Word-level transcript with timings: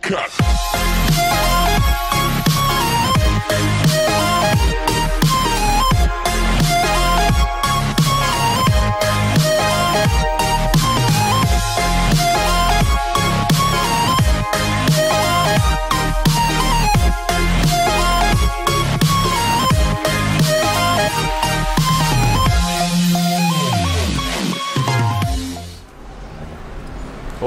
cut. 0.00 1.55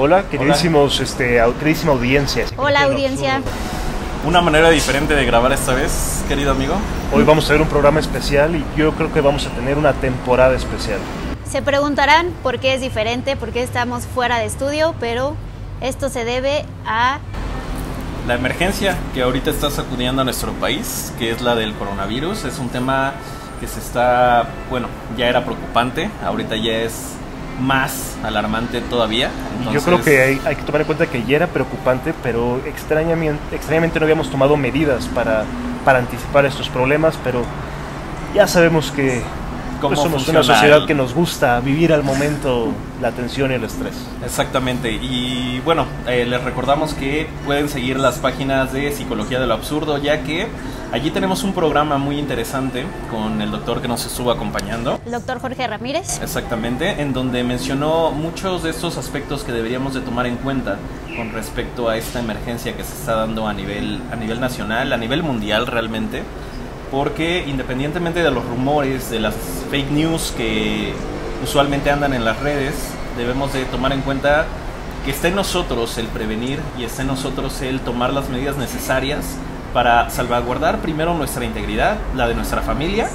Hola, 0.02 0.24
queridísimos, 0.30 0.98
este, 1.00 1.42
queridísima 1.58 1.92
audiencia. 1.92 2.46
Hola 2.56 2.84
audiencia. 2.84 3.42
Una 4.26 4.40
manera 4.40 4.70
diferente 4.70 5.14
de 5.14 5.26
grabar 5.26 5.52
esta 5.52 5.74
vez, 5.74 6.24
querido 6.26 6.52
amigo. 6.52 6.74
Hoy 7.12 7.22
vamos 7.22 7.46
a 7.50 7.52
ver 7.52 7.60
un 7.60 7.68
programa 7.68 8.00
especial 8.00 8.56
y 8.56 8.64
yo 8.78 8.92
creo 8.92 9.12
que 9.12 9.20
vamos 9.20 9.46
a 9.46 9.50
tener 9.50 9.76
una 9.76 9.92
temporada 9.92 10.56
especial. 10.56 11.00
Se 11.44 11.60
preguntarán 11.60 12.30
por 12.42 12.60
qué 12.60 12.72
es 12.72 12.80
diferente, 12.80 13.36
por 13.36 13.50
qué 13.50 13.62
estamos 13.62 14.06
fuera 14.06 14.38
de 14.38 14.46
estudio, 14.46 14.94
pero 15.00 15.36
esto 15.82 16.08
se 16.08 16.24
debe 16.24 16.64
a... 16.86 17.18
La 18.26 18.36
emergencia 18.36 18.96
que 19.12 19.20
ahorita 19.20 19.50
está 19.50 19.70
sacudiendo 19.70 20.22
a 20.22 20.24
nuestro 20.24 20.52
país, 20.52 21.12
que 21.18 21.30
es 21.30 21.42
la 21.42 21.54
del 21.56 21.74
coronavirus, 21.74 22.46
es 22.46 22.58
un 22.58 22.70
tema 22.70 23.12
que 23.60 23.68
se 23.68 23.80
está, 23.80 24.48
bueno, 24.70 24.88
ya 25.18 25.28
era 25.28 25.44
preocupante, 25.44 26.10
ahorita 26.24 26.56
ya 26.56 26.72
es 26.72 27.19
más 27.60 28.16
alarmante 28.22 28.80
todavía. 28.80 29.30
Yo 29.72 29.80
creo 29.82 30.02
que 30.02 30.40
hay, 30.44 30.56
que 30.56 30.62
tomar 30.62 30.80
en 30.80 30.86
cuenta 30.86 31.06
que 31.06 31.24
ya 31.24 31.36
era 31.36 31.46
preocupante, 31.46 32.14
pero 32.22 32.60
extrañamente, 32.66 33.54
extrañamente 33.54 34.00
no 34.00 34.04
habíamos 34.04 34.30
tomado 34.30 34.56
medidas 34.56 35.06
para, 35.08 35.44
para 35.84 35.98
anticipar 35.98 36.46
estos 36.46 36.68
problemas, 36.68 37.18
pero 37.22 37.42
ya 38.34 38.46
sabemos 38.46 38.90
que 38.90 39.22
pues 39.88 39.98
somos 39.98 40.28
una 40.28 40.42
sociedad 40.42 40.86
que 40.86 40.94
nos 40.94 41.14
gusta 41.14 41.60
vivir 41.60 41.92
al 41.92 42.02
momento 42.02 42.72
la 43.00 43.12
tensión 43.12 43.50
y 43.50 43.54
el 43.54 43.64
estrés. 43.64 43.94
Exactamente. 44.24 44.92
Y 44.92 45.60
bueno, 45.64 45.86
eh, 46.06 46.24
les 46.26 46.42
recordamos 46.42 46.94
que 46.94 47.28
pueden 47.44 47.68
seguir 47.68 47.98
las 47.98 48.18
páginas 48.18 48.72
de 48.72 48.92
Psicología 48.92 49.40
de 49.40 49.46
lo 49.46 49.54
Absurdo, 49.54 49.98
ya 49.98 50.22
que 50.22 50.46
allí 50.92 51.10
tenemos 51.10 51.42
un 51.42 51.52
programa 51.52 51.98
muy 51.98 52.18
interesante 52.18 52.84
con 53.10 53.40
el 53.40 53.50
doctor 53.50 53.80
que 53.80 53.88
nos 53.88 54.04
estuvo 54.04 54.30
acompañando. 54.30 55.00
El 55.04 55.12
doctor 55.12 55.40
Jorge 55.40 55.66
Ramírez. 55.66 56.20
Exactamente, 56.22 57.00
en 57.00 57.12
donde 57.12 57.42
mencionó 57.44 58.10
muchos 58.10 58.62
de 58.62 58.70
estos 58.70 58.96
aspectos 58.98 59.44
que 59.44 59.52
deberíamos 59.52 59.94
de 59.94 60.00
tomar 60.00 60.26
en 60.26 60.36
cuenta 60.36 60.78
con 61.16 61.32
respecto 61.32 61.88
a 61.88 61.96
esta 61.96 62.20
emergencia 62.20 62.76
que 62.76 62.84
se 62.84 62.92
está 62.92 63.14
dando 63.14 63.46
a 63.46 63.52
nivel, 63.52 64.00
a 64.12 64.16
nivel 64.16 64.40
nacional, 64.40 64.92
a 64.92 64.96
nivel 64.96 65.22
mundial 65.22 65.66
realmente 65.66 66.22
porque 66.90 67.44
independientemente 67.46 68.22
de 68.22 68.30
los 68.30 68.44
rumores, 68.44 69.10
de 69.10 69.20
las 69.20 69.34
fake 69.70 69.90
news 69.90 70.32
que 70.36 70.92
usualmente 71.42 71.90
andan 71.90 72.12
en 72.12 72.24
las 72.24 72.40
redes, 72.40 72.74
debemos 73.16 73.52
de 73.52 73.64
tomar 73.66 73.92
en 73.92 74.00
cuenta 74.00 74.46
que 75.04 75.10
está 75.10 75.28
en 75.28 75.36
nosotros 75.36 75.96
el 75.98 76.06
prevenir 76.06 76.60
y 76.78 76.84
está 76.84 77.02
en 77.02 77.08
nosotros 77.08 77.60
el 77.62 77.80
tomar 77.80 78.12
las 78.12 78.28
medidas 78.28 78.56
necesarias 78.56 79.24
para 79.72 80.10
salvaguardar 80.10 80.78
primero 80.78 81.14
nuestra 81.14 81.44
integridad, 81.44 81.98
la 82.16 82.28
de 82.28 82.34
nuestra 82.34 82.60
familia, 82.60 83.08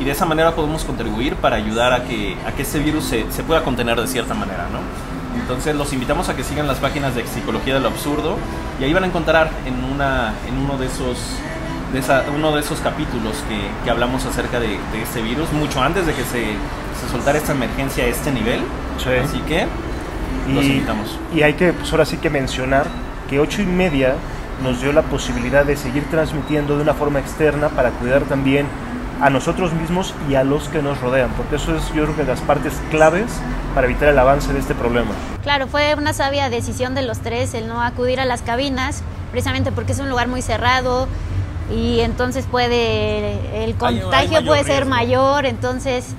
y 0.00 0.04
de 0.04 0.10
esa 0.10 0.26
manera 0.26 0.54
podemos 0.54 0.84
contribuir 0.84 1.36
para 1.36 1.56
ayudar 1.56 1.92
a 1.92 2.04
que, 2.04 2.36
a 2.46 2.52
que 2.52 2.62
este 2.62 2.78
virus 2.80 3.04
se, 3.04 3.30
se 3.30 3.42
pueda 3.42 3.62
contener 3.62 4.00
de 4.00 4.08
cierta 4.08 4.34
manera, 4.34 4.66
¿no? 4.72 4.80
Entonces 5.40 5.74
los 5.76 5.92
invitamos 5.92 6.28
a 6.28 6.36
que 6.36 6.42
sigan 6.42 6.66
las 6.66 6.78
páginas 6.78 7.14
de 7.14 7.26
Psicología 7.26 7.74
de 7.74 7.80
lo 7.80 7.88
Absurdo 7.88 8.36
y 8.80 8.84
ahí 8.84 8.92
van 8.92 9.04
a 9.04 9.06
encontrar 9.06 9.50
en, 9.66 9.84
una, 9.84 10.34
en 10.48 10.56
uno 10.56 10.78
de 10.78 10.86
esos 10.86 11.18
de 11.92 12.02
uno 12.34 12.54
de 12.54 12.60
esos 12.60 12.80
capítulos 12.80 13.36
que, 13.48 13.84
que 13.84 13.90
hablamos 13.90 14.24
acerca 14.24 14.60
de, 14.60 14.68
de, 14.68 15.02
este 15.02 15.22
virus, 15.22 15.52
mucho 15.52 15.82
antes 15.82 16.06
de 16.06 16.14
que 16.14 16.22
se, 16.22 16.54
se 17.00 17.08
soltara 17.10 17.38
esta 17.38 17.52
emergencia 17.52 18.04
a 18.04 18.06
este 18.06 18.30
nivel. 18.30 18.60
Así 19.24 19.40
que 19.40 19.66
los 20.52 20.64
invitamos. 20.64 21.18
Y 21.34 21.42
hay 21.42 21.54
que, 21.54 21.72
pues 21.72 21.90
ahora 21.92 22.04
sí 22.04 22.18
que 22.18 22.30
mencionar 22.30 22.86
que 23.28 23.40
ocho 23.40 23.62
y 23.62 23.66
media 23.66 24.14
nos 24.62 24.80
dio 24.80 24.92
la 24.92 25.02
posibilidad 25.02 25.64
de 25.64 25.76
seguir 25.76 26.04
transmitiendo 26.10 26.76
de 26.76 26.82
una 26.82 26.94
forma 26.94 27.18
externa 27.18 27.70
para 27.70 27.90
cuidar 27.90 28.22
también 28.22 28.66
a 29.20 29.30
nosotros 29.30 29.72
mismos 29.72 30.14
y 30.28 30.34
a 30.34 30.44
los 30.44 30.68
que 30.68 30.82
nos 30.82 31.00
rodean, 31.00 31.30
porque 31.36 31.56
eso 31.56 31.76
es 31.76 31.86
yo 31.92 32.04
creo 32.04 32.16
que 32.16 32.24
las 32.24 32.40
partes 32.40 32.72
claves 32.90 33.26
para 33.74 33.86
evitar 33.86 34.08
el 34.08 34.18
avance 34.18 34.52
de 34.52 34.58
este 34.58 34.74
problema. 34.74 35.10
Claro, 35.42 35.66
fue 35.66 35.94
una 35.94 36.12
sabia 36.12 36.48
decisión 36.48 36.94
de 36.94 37.02
los 37.02 37.18
tres 37.18 37.52
el 37.54 37.68
no 37.68 37.82
acudir 37.82 38.18
a 38.20 38.24
las 38.24 38.42
cabinas, 38.42 39.02
precisamente 39.30 39.72
porque 39.72 39.92
es 39.92 39.98
un 39.98 40.08
lugar 40.08 40.28
muy 40.28 40.40
cerrado, 40.40 41.06
y 41.74 42.00
entonces 42.00 42.46
puede 42.50 43.64
el 43.64 43.74
contagio 43.76 44.44
puede 44.44 44.64
ser 44.64 44.86
mayor, 44.86 45.46
entonces 45.46 46.14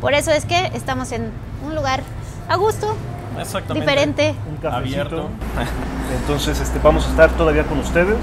por 0.00 0.14
eso 0.14 0.30
es 0.30 0.44
que 0.44 0.70
estamos 0.74 1.12
en 1.12 1.30
un 1.64 1.74
lugar 1.74 2.02
a 2.48 2.56
gusto, 2.56 2.96
diferente, 3.72 4.34
un 4.48 4.66
abierto. 4.66 5.28
Entonces 6.20 6.60
este, 6.60 6.80
vamos 6.80 7.06
a 7.06 7.10
estar 7.10 7.30
todavía 7.30 7.62
con 7.64 7.78
ustedes 7.78 8.18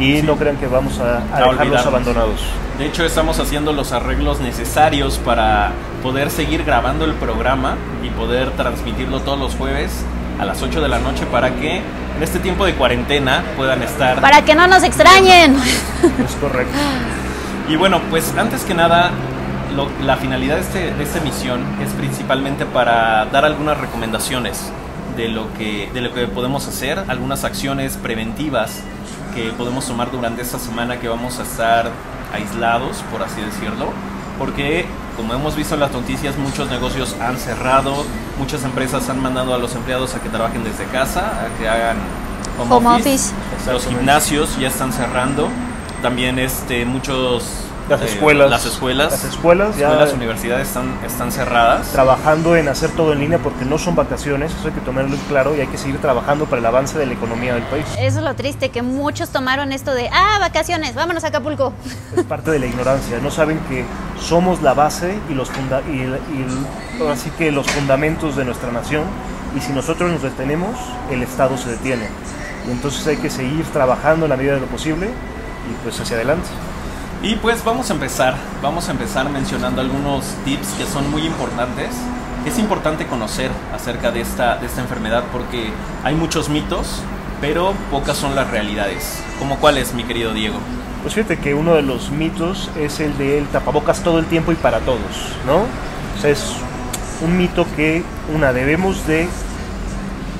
y 0.00 0.22
no 0.22 0.36
crean 0.36 0.56
que 0.56 0.66
vamos 0.66 0.98
a, 0.98 1.18
a 1.32 1.50
dejarlos 1.50 1.86
abandonados. 1.86 2.40
De 2.76 2.86
hecho 2.86 3.04
estamos 3.04 3.38
haciendo 3.38 3.72
los 3.72 3.92
arreglos 3.92 4.40
necesarios 4.40 5.18
para 5.18 5.72
poder 6.02 6.30
seguir 6.30 6.64
grabando 6.64 7.04
el 7.04 7.14
programa 7.14 7.76
y 8.02 8.10
poder 8.10 8.50
transmitirlo 8.52 9.20
todos 9.20 9.38
los 9.38 9.54
jueves 9.54 10.04
a 10.38 10.44
las 10.44 10.62
8 10.62 10.80
de 10.80 10.88
la 10.88 10.98
noche 10.98 11.26
para 11.26 11.54
que 11.54 11.76
en 11.78 12.22
este 12.22 12.38
tiempo 12.38 12.64
de 12.64 12.74
cuarentena 12.74 13.42
puedan 13.56 13.82
estar... 13.82 14.20
Para 14.20 14.42
que 14.42 14.54
no 14.54 14.66
nos 14.66 14.82
extrañen. 14.82 15.56
Es 16.24 16.34
correcto. 16.40 16.76
Y 17.68 17.76
bueno, 17.76 18.00
pues 18.10 18.34
antes 18.36 18.62
que 18.64 18.74
nada, 18.74 19.10
la 20.04 20.16
finalidad 20.16 20.56
de, 20.56 20.60
este, 20.60 20.90
de 20.92 21.02
esta 21.02 21.18
emisión 21.18 21.62
es 21.82 21.92
principalmente 21.92 22.66
para 22.66 23.26
dar 23.26 23.44
algunas 23.44 23.78
recomendaciones 23.78 24.70
de 25.16 25.28
lo, 25.28 25.52
que, 25.54 25.90
de 25.92 26.00
lo 26.00 26.12
que 26.12 26.26
podemos 26.26 26.66
hacer, 26.68 27.02
algunas 27.08 27.44
acciones 27.44 27.96
preventivas 27.96 28.82
que 29.34 29.50
podemos 29.52 29.86
tomar 29.86 30.10
durante 30.10 30.42
esta 30.42 30.58
semana 30.58 30.98
que 30.98 31.08
vamos 31.08 31.38
a 31.38 31.42
estar 31.42 31.90
aislados, 32.32 33.02
por 33.10 33.22
así 33.22 33.40
decirlo, 33.40 33.92
porque 34.38 34.86
como 35.16 35.32
hemos 35.32 35.54
visto 35.54 35.74
en 35.74 35.80
las 35.80 35.92
noticias, 35.92 36.36
muchos 36.36 36.68
negocios 36.70 37.14
han 37.20 37.38
cerrado, 37.38 38.04
muchas 38.38 38.64
empresas 38.64 39.08
han 39.08 39.22
mandado 39.22 39.54
a 39.54 39.58
los 39.58 39.74
empleados 39.74 40.14
a 40.14 40.20
que 40.20 40.28
trabajen 40.28 40.64
desde 40.64 40.84
casa, 40.86 41.44
a 41.44 41.58
que 41.58 41.68
hagan 41.68 41.96
home, 42.58 42.88
office. 42.88 43.32
Los 43.70 43.86
gimnasios 43.86 44.58
ya 44.58 44.68
están 44.68 44.92
cerrando. 44.92 45.48
También 46.02 46.38
este, 46.38 46.84
muchos 46.84 47.44
las 47.88 48.00
eh, 48.00 48.06
escuelas. 48.06 48.50
las 48.50 48.66
escuelas. 48.66 49.12
Las 49.12 49.24
escuelas. 49.24 49.76
Ya 49.76 49.90
las 49.94 50.12
universidades 50.12 50.68
están, 50.68 50.98
están 51.04 51.32
cerradas. 51.32 51.92
Trabajando 51.92 52.56
en 52.56 52.68
hacer 52.68 52.90
todo 52.90 53.12
en 53.12 53.20
línea 53.20 53.38
porque 53.38 53.64
no 53.64 53.78
son 53.78 53.94
vacaciones, 53.94 54.52
eso 54.52 54.68
hay 54.68 54.74
que 54.74 54.80
tomarlo 54.80 55.16
claro 55.28 55.56
y 55.56 55.60
hay 55.60 55.66
que 55.66 55.78
seguir 55.78 56.00
trabajando 56.00 56.46
para 56.46 56.60
el 56.60 56.66
avance 56.66 56.98
de 56.98 57.06
la 57.06 57.12
economía 57.12 57.54
del 57.54 57.64
país. 57.64 57.84
Eso 57.98 58.18
es 58.18 58.24
lo 58.24 58.34
triste, 58.34 58.70
que 58.70 58.82
muchos 58.82 59.30
tomaron 59.30 59.72
esto 59.72 59.94
de, 59.94 60.08
ah, 60.12 60.38
vacaciones, 60.40 60.94
vámonos 60.94 61.24
a 61.24 61.28
Acapulco. 61.28 61.72
Es 62.16 62.24
parte 62.24 62.50
de 62.50 62.58
la 62.58 62.66
ignorancia, 62.66 63.18
no 63.20 63.30
saben 63.30 63.58
que 63.68 63.84
somos 64.20 64.62
la 64.62 64.74
base 64.74 65.18
y 65.28 65.34
los, 65.34 65.50
funda 65.50 65.82
y, 65.82 66.06
así 67.10 67.30
que 67.30 67.50
los 67.50 67.66
fundamentos 67.66 68.36
de 68.36 68.44
nuestra 68.44 68.70
nación 68.72 69.04
y 69.56 69.60
si 69.60 69.72
nosotros 69.72 70.10
nos 70.10 70.22
detenemos, 70.22 70.76
el 71.10 71.22
Estado 71.22 71.56
se 71.56 71.70
detiene. 71.70 72.08
Y 72.66 72.70
entonces 72.70 73.06
hay 73.06 73.16
que 73.18 73.30
seguir 73.30 73.64
trabajando 73.66 74.26
en 74.26 74.30
la 74.30 74.36
medida 74.36 74.54
de 74.54 74.60
lo 74.60 74.66
posible 74.66 75.06
y 75.06 75.82
pues 75.82 76.00
hacia 76.00 76.16
adelante. 76.16 76.48
Y 77.24 77.36
pues 77.36 77.64
vamos 77.64 77.88
a 77.88 77.94
empezar, 77.94 78.36
vamos 78.62 78.88
a 78.88 78.92
empezar 78.92 79.30
mencionando 79.30 79.80
algunos 79.80 80.26
tips 80.44 80.74
que 80.74 80.84
son 80.84 81.10
muy 81.10 81.22
importantes. 81.22 81.88
Es 82.44 82.58
importante 82.58 83.06
conocer 83.06 83.50
acerca 83.74 84.10
de 84.10 84.20
esta, 84.20 84.58
de 84.58 84.66
esta 84.66 84.82
enfermedad 84.82 85.24
porque 85.32 85.70
hay 86.04 86.14
muchos 86.14 86.50
mitos 86.50 87.02
pero 87.40 87.72
pocas 87.90 88.18
son 88.18 88.34
las 88.34 88.50
realidades. 88.50 89.22
¿Cómo 89.38 89.56
cuál 89.56 89.78
es, 89.78 89.94
mi 89.94 90.04
querido 90.04 90.34
Diego? 90.34 90.58
Pues 91.00 91.14
fíjate 91.14 91.38
que 91.38 91.54
uno 91.54 91.74
de 91.74 91.80
los 91.80 92.10
mitos 92.10 92.70
es 92.78 93.00
el 93.00 93.16
del 93.16 93.46
tapabocas 93.46 94.02
todo 94.02 94.18
el 94.18 94.26
tiempo 94.26 94.52
y 94.52 94.56
para 94.56 94.80
todos, 94.80 95.00
¿no? 95.46 95.62
O 96.16 96.20
sea, 96.20 96.30
es 96.30 96.54
un 97.22 97.38
mito 97.38 97.66
que, 97.74 98.02
una, 98.34 98.52
debemos 98.52 99.06
de 99.06 99.28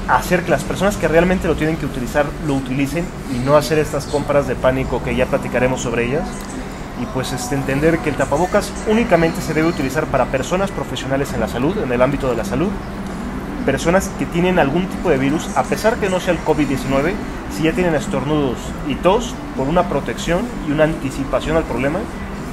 hacer 0.08 0.44
que 0.44 0.50
las 0.50 0.64
personas 0.64 0.98
que 0.98 1.08
realmente 1.08 1.48
lo 1.48 1.56
tienen 1.56 1.78
que 1.78 1.86
utilizar 1.86 2.26
lo 2.46 2.54
utilicen 2.54 3.06
y 3.34 3.38
no 3.38 3.56
hacer 3.56 3.78
estas 3.78 4.04
compras 4.04 4.46
de 4.46 4.54
pánico 4.54 5.02
que 5.02 5.16
ya 5.16 5.24
platicaremos 5.24 5.80
sobre 5.80 6.06
ellas. 6.06 6.28
Y 7.00 7.06
pues 7.06 7.32
este, 7.32 7.54
entender 7.54 7.98
que 7.98 8.10
el 8.10 8.16
tapabocas 8.16 8.72
únicamente 8.88 9.40
se 9.40 9.54
debe 9.54 9.68
utilizar 9.68 10.06
para 10.06 10.26
personas 10.26 10.70
profesionales 10.70 11.32
en 11.32 11.40
la 11.40 11.48
salud, 11.48 11.76
en 11.82 11.90
el 11.90 12.02
ámbito 12.02 12.30
de 12.30 12.36
la 12.36 12.44
salud, 12.44 12.68
personas 13.64 14.10
que 14.18 14.26
tienen 14.26 14.58
algún 14.58 14.86
tipo 14.86 15.10
de 15.10 15.18
virus, 15.18 15.48
a 15.56 15.64
pesar 15.64 15.96
que 15.96 16.08
no 16.08 16.20
sea 16.20 16.34
el 16.34 16.44
COVID-19, 16.44 17.12
si 17.56 17.64
ya 17.64 17.72
tienen 17.72 17.94
estornudos 17.94 18.58
y 18.88 18.94
tos, 18.96 19.34
por 19.56 19.68
una 19.68 19.88
protección 19.88 20.42
y 20.68 20.72
una 20.72 20.84
anticipación 20.84 21.56
al 21.56 21.64
problema, 21.64 22.00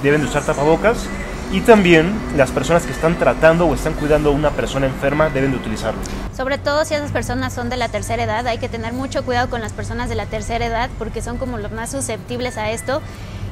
deben 0.02 0.22
de 0.22 0.28
usar 0.28 0.44
tapabocas. 0.44 1.06
Y 1.52 1.60
también 1.60 2.14
las 2.38 2.50
personas 2.50 2.86
que 2.86 2.94
están 2.94 3.20
tratando 3.20 3.66
o 3.66 3.76
están 3.76 3.92
cuidando 3.94 4.30
a 4.30 4.32
una 4.32 4.52
persona 4.52 4.86
enferma 4.86 5.30
deben 5.30 5.52
de 5.52 5.58
utilizarlo. 5.58 6.00
Sobre 6.36 6.58
todo 6.58 6.86
si 6.86 6.94
esas 6.94 7.12
personas 7.12 7.52
son 7.52 7.70
de 7.70 7.76
la 7.76 7.90
tercera 7.90 8.24
edad, 8.24 8.48
hay 8.48 8.58
que 8.58 8.70
tener 8.70 8.94
mucho 8.94 9.26
cuidado 9.26 9.50
con 9.50 9.60
las 9.60 9.74
personas 9.74 10.08
de 10.08 10.16
la 10.16 10.28
tercera 10.28 10.66
edad 10.66 10.90
porque 10.98 11.22
son 11.22 11.38
como 11.38 11.58
los 11.58 11.74
más 11.74 11.92
susceptibles 11.92 12.58
a 12.58 12.72
esto. 12.72 13.02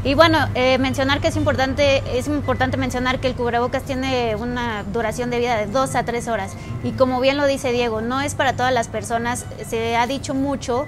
Y 0.03 0.13
bueno, 0.13 0.37
eh, 0.55 0.77
mencionar 0.77 1.19
que 1.19 1.27
es 1.27 1.35
importante, 1.35 2.01
es 2.17 2.27
importante 2.27 2.77
mencionar 2.77 3.19
que 3.19 3.27
el 3.27 3.35
cubrebocas 3.35 3.83
tiene 3.83 4.35
una 4.37 4.83
duración 4.83 5.29
de 5.29 5.39
vida 5.39 5.57
de 5.57 5.65
dos 5.65 5.95
a 5.95 6.03
tres 6.03 6.29
horas. 6.29 6.53
Y 6.83 6.91
como 6.91 7.19
bien 7.19 7.35
lo 7.35 7.45
dice 7.45 7.73
Diego, 7.73 7.99
no 7.99 8.21
es 8.21 8.33
para 8.33 8.53
todas 8.53 8.73
las 8.73 8.87
personas. 8.87 9.45
Se 9.67 9.97
ha 9.97 10.07
dicho 10.07 10.33
mucho 10.33 10.87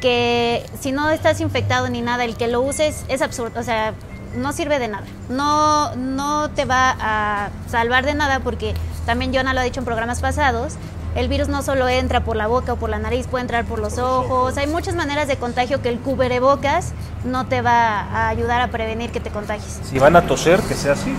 que 0.00 0.64
si 0.80 0.92
no 0.92 1.10
estás 1.10 1.40
infectado 1.40 1.88
ni 1.88 2.02
nada, 2.02 2.24
el 2.24 2.36
que 2.36 2.46
lo 2.46 2.60
uses 2.60 3.04
es 3.08 3.20
absurdo. 3.20 3.58
O 3.58 3.64
sea, 3.64 3.94
no 4.36 4.52
sirve 4.52 4.78
de 4.78 4.88
nada. 4.88 5.06
No, 5.28 5.96
no 5.96 6.50
te 6.50 6.66
va 6.66 6.96
a 7.00 7.50
salvar 7.68 8.04
de 8.04 8.14
nada 8.14 8.40
porque 8.40 8.74
también 9.06 9.34
Jonah 9.34 9.54
lo 9.54 9.60
ha 9.60 9.64
dicho 9.64 9.80
en 9.80 9.86
programas 9.86 10.20
pasados. 10.20 10.74
El 11.16 11.28
virus 11.28 11.48
no 11.48 11.62
solo 11.62 11.88
entra 11.88 12.20
por 12.20 12.36
la 12.36 12.46
boca 12.46 12.74
o 12.74 12.76
por 12.76 12.90
la 12.90 12.98
nariz, 12.98 13.26
puede 13.26 13.40
entrar 13.40 13.64
por 13.64 13.78
los 13.78 13.96
ojos. 13.96 14.58
Hay 14.58 14.66
muchas 14.66 14.94
maneras 14.94 15.28
de 15.28 15.36
contagio 15.36 15.80
que 15.80 15.88
el 15.88 15.98
cubrebocas 15.98 16.92
no 17.24 17.46
te 17.46 17.62
va 17.62 18.00
a 18.00 18.28
ayudar 18.28 18.60
a 18.60 18.68
prevenir 18.68 19.10
que 19.10 19.20
te 19.20 19.30
contagies. 19.30 19.80
Si 19.82 19.98
van 19.98 20.14
a 20.14 20.26
toser, 20.26 20.60
que 20.60 20.74
sea 20.74 20.92
así. 20.92 21.14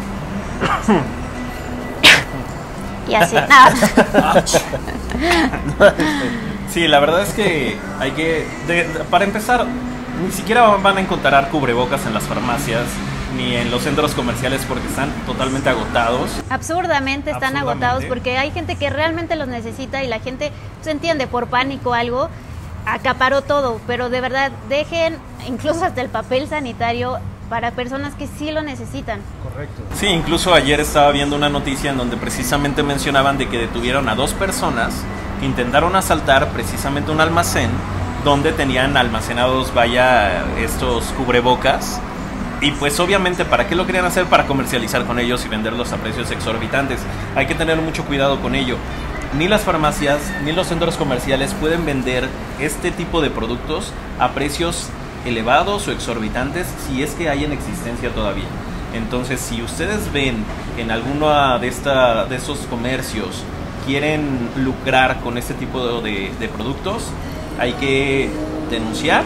Y 3.08 3.16
así. 3.16 3.38
sí, 6.74 6.88
la 6.88 7.00
verdad 7.00 7.24
es 7.24 7.34
que 7.34 7.80
hay 8.00 8.12
que. 8.12 8.46
para 9.10 9.26
empezar, 9.26 9.66
ni 10.24 10.32
siquiera 10.32 10.76
van 10.76 10.98
a 10.98 11.02
encontrar 11.02 11.50
cubrebocas 11.50 12.06
en 12.06 12.14
las 12.14 12.24
farmacias 12.24 12.84
ni 13.36 13.56
en 13.56 13.72
los 13.72 13.84
centros 13.84 14.14
comerciales 14.14 14.64
porque 14.68 14.88
están 14.88 15.12
totalmente 15.26 15.70
agotados. 15.70 16.32
Absurdamente 16.50 17.32
están 17.32 17.58
agotados 17.58 18.06
porque 18.06 18.38
hay 18.38 18.52
gente 18.52 18.76
que 18.76 18.90
realmente 18.90 19.36
los 19.36 19.48
necesita 19.48 20.04
y 20.04 20.08
la 20.08 20.20
gente 20.20 20.52
se 20.82 20.92
entiende 20.92 21.28
por 21.28 21.48
pánico 21.48 21.92
o 21.92 21.94
algo 21.94 22.30
acaparó 22.86 23.42
todo, 23.42 23.82
pero 23.86 24.10
de 24.10 24.22
verdad 24.22 24.52
dejen 24.70 25.18
incluso 25.48 25.84
hasta 25.84 26.02
el 26.02 26.10
papel 26.10 26.48
sanitario 26.48 27.20
para 27.50 27.72
personas 27.72 28.14
que 28.16 28.28
sí 28.28 28.52
lo 28.52 28.62
necesitan. 28.62 29.20
Correcto. 29.44 29.82
Sí, 29.96 30.08
incluso 30.08 30.54
ayer 30.54 30.80
estaba 30.80 31.12
viendo 31.12 31.36
una 31.36 31.50
noticia 31.50 31.92
en 31.92 31.98
donde 31.98 32.18
precisamente 32.18 32.84
mencionaban 32.84 33.38
de 33.38 33.48
que 33.48 33.58
detuvieron 33.58 34.10
a 34.10 34.16
dos 34.16 34.34
personas 34.34 34.94
que 35.40 35.46
intentaron 35.46 35.96
asaltar 35.96 36.50
precisamente 36.50 37.12
un 37.12 37.22
almacén 37.22 37.70
donde 38.24 38.52
tenían 38.52 38.98
almacenados, 38.98 39.74
vaya, 39.74 40.44
estos 40.58 41.06
cubrebocas. 41.18 42.02
Y 42.60 42.72
pues 42.72 43.00
obviamente, 43.00 43.46
¿para 43.46 43.68
qué 43.68 43.76
lo 43.76 43.86
querían 43.86 44.06
hacer? 44.06 44.26
Para 44.26 44.48
comercializar 44.48 45.06
con 45.06 45.20
ellos 45.20 45.46
y 45.46 45.48
venderlos 45.48 45.94
a 45.94 45.98
precios 45.98 46.32
exorbitantes. 46.32 47.00
Hay 47.36 47.46
que 47.46 47.54
tener 47.54 47.80
mucho 47.82 48.04
cuidado 48.06 48.40
con 48.40 48.56
ello. 48.56 48.78
Ni 49.38 49.48
las 49.48 49.62
farmacias 49.62 50.20
ni 50.44 50.54
los 50.54 50.68
centros 50.68 50.96
comerciales 50.96 51.54
pueden 51.54 51.86
vender 51.86 52.28
este 52.60 52.92
tipo 52.92 53.22
de 53.22 53.30
productos 53.30 53.94
a 54.20 54.30
precios 54.30 54.90
elevados 55.26 55.88
o 55.88 55.92
exorbitantes 55.92 56.66
si 56.88 57.04
es 57.04 57.12
que 57.12 57.30
hay 57.30 57.44
en 57.44 57.52
existencia 57.52 58.10
todavía. 58.10 58.46
Entonces, 58.96 59.40
si 59.40 59.62
ustedes 59.62 60.12
ven 60.12 60.44
en 60.78 60.90
alguno 60.90 61.60
de, 61.60 61.68
esta, 61.68 62.26
de 62.26 62.38
estos 62.38 62.60
comercios 62.70 63.44
quieren 63.86 64.50
lucrar 64.56 65.20
con 65.20 65.38
este 65.38 65.54
tipo 65.54 66.02
de, 66.02 66.32
de 66.40 66.48
productos, 66.48 67.04
hay 67.60 67.74
que 67.74 68.30
denunciar 68.72 69.24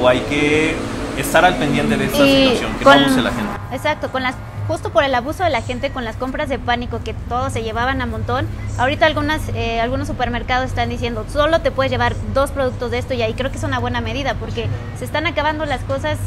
o 0.00 0.08
hay 0.08 0.20
que 0.20 0.74
estar 1.20 1.44
al 1.44 1.56
pendiente 1.56 1.96
de 1.96 2.06
esta 2.06 2.24
situación, 2.24 2.72
que 2.78 2.84
no 2.84 3.06
use 3.06 3.22
la 3.22 3.30
gente. 3.30 3.52
Exacto, 3.72 4.10
con 4.10 4.22
las 4.22 4.34
justo 4.70 4.90
por 4.90 5.02
el 5.02 5.12
abuso 5.16 5.42
de 5.42 5.50
la 5.50 5.62
gente 5.62 5.90
con 5.90 6.04
las 6.04 6.14
compras 6.14 6.48
de 6.48 6.56
pánico 6.60 7.00
que 7.02 7.12
todos 7.28 7.52
se 7.52 7.64
llevaban 7.64 8.00
a 8.02 8.06
montón. 8.06 8.46
Ahorita 8.78 9.04
algunas, 9.04 9.40
eh, 9.56 9.80
algunos 9.80 10.06
supermercados 10.06 10.66
están 10.66 10.88
diciendo, 10.88 11.26
solo 11.32 11.60
te 11.60 11.72
puedes 11.72 11.90
llevar 11.90 12.14
dos 12.34 12.52
productos 12.52 12.92
de 12.92 12.98
esto 12.98 13.12
y 13.12 13.22
ahí 13.22 13.34
creo 13.34 13.50
que 13.50 13.58
es 13.58 13.64
una 13.64 13.80
buena 13.80 14.00
medida 14.00 14.34
porque 14.34 14.68
se 14.96 15.04
están 15.04 15.26
acabando 15.26 15.66
las 15.66 15.80
cosas. 15.80 16.18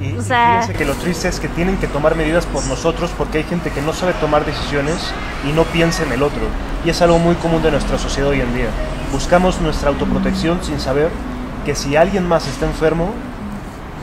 Y, 0.00 0.16
o 0.16 0.22
sea, 0.22 0.60
fíjense 0.62 0.78
que 0.78 0.86
lo 0.86 0.94
triste 0.94 1.28
es 1.28 1.40
que 1.40 1.48
tienen 1.48 1.76
que 1.76 1.88
tomar 1.88 2.14
medidas 2.14 2.46
por 2.46 2.64
nosotros 2.64 3.10
porque 3.18 3.38
hay 3.38 3.44
gente 3.44 3.70
que 3.70 3.82
no 3.82 3.92
sabe 3.92 4.14
tomar 4.14 4.46
decisiones 4.46 5.12
y 5.46 5.52
no 5.52 5.64
piensa 5.64 6.04
en 6.04 6.12
el 6.12 6.22
otro. 6.22 6.40
Y 6.86 6.88
es 6.88 7.02
algo 7.02 7.18
muy 7.18 7.34
común 7.34 7.62
de 7.62 7.70
nuestra 7.70 7.98
sociedad 7.98 8.30
hoy 8.30 8.40
en 8.40 8.54
día. 8.54 8.68
Buscamos 9.12 9.60
nuestra 9.60 9.90
autoprotección 9.90 10.60
sin 10.62 10.80
saber 10.80 11.10
que 11.68 11.74
si 11.74 11.96
alguien 11.96 12.26
más 12.26 12.46
está 12.46 12.64
enfermo, 12.64 13.10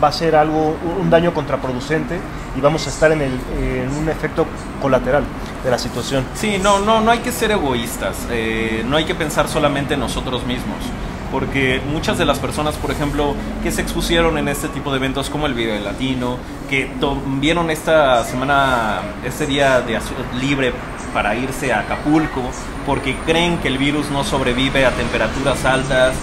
va 0.03 0.09
a 0.09 0.12
ser 0.12 0.35
algo, 0.35 0.77
un 1.01 1.09
daño 1.09 1.33
contraproducente 1.33 2.19
y 2.56 2.62
vamos 2.62 2.85
a 2.85 2.91
estar 2.91 3.12
en, 3.12 3.21
el, 3.23 3.31
en 3.57 3.89
un 3.97 4.07
efecto 4.07 4.45
colateral 4.79 5.23
de 5.63 5.71
la 5.71 5.79
situación. 5.79 6.23
Sí, 6.35 6.59
no, 6.62 6.77
no, 6.77 7.01
no 7.01 7.09
hay 7.09 7.21
que 7.21 7.31
ser 7.31 7.50
egoístas, 7.50 8.17
eh, 8.29 8.85
no 8.88 8.97
hay 8.97 9.06
que 9.06 9.15
pensar 9.15 9.47
solamente 9.47 9.95
en 9.95 10.00
nosotros 10.00 10.45
mismos. 10.45 10.77
Porque 11.31 11.81
muchas 11.91 12.19
de 12.19 12.25
las 12.25 12.38
personas, 12.38 12.75
por 12.75 12.91
ejemplo, 12.91 13.33
que 13.63 13.71
se 13.71 13.81
expusieron 13.81 14.38
en 14.38 14.47
este 14.47 14.67
tipo 14.67 14.91
de 14.91 14.97
eventos 14.97 15.31
como 15.31 15.47
el 15.47 15.56
Video 15.56 15.79
Latino, 15.83 16.38
que 16.69 16.88
vieron 17.39 17.71
esta 17.71 18.23
semana, 18.25 19.01
este 19.25 19.47
día 19.47 19.81
de 19.81 20.00
libre 20.39 20.71
para 21.15 21.33
irse 21.35 21.73
a 21.73 21.79
Acapulco, 21.79 22.44
porque 22.85 23.15
creen 23.25 23.57
que 23.57 23.69
el 23.69 23.79
virus 23.79 24.12
no 24.12 24.23
sobrevive 24.23 24.85
a 24.85 24.91
temperaturas 24.91 25.65
altas, 25.65 26.13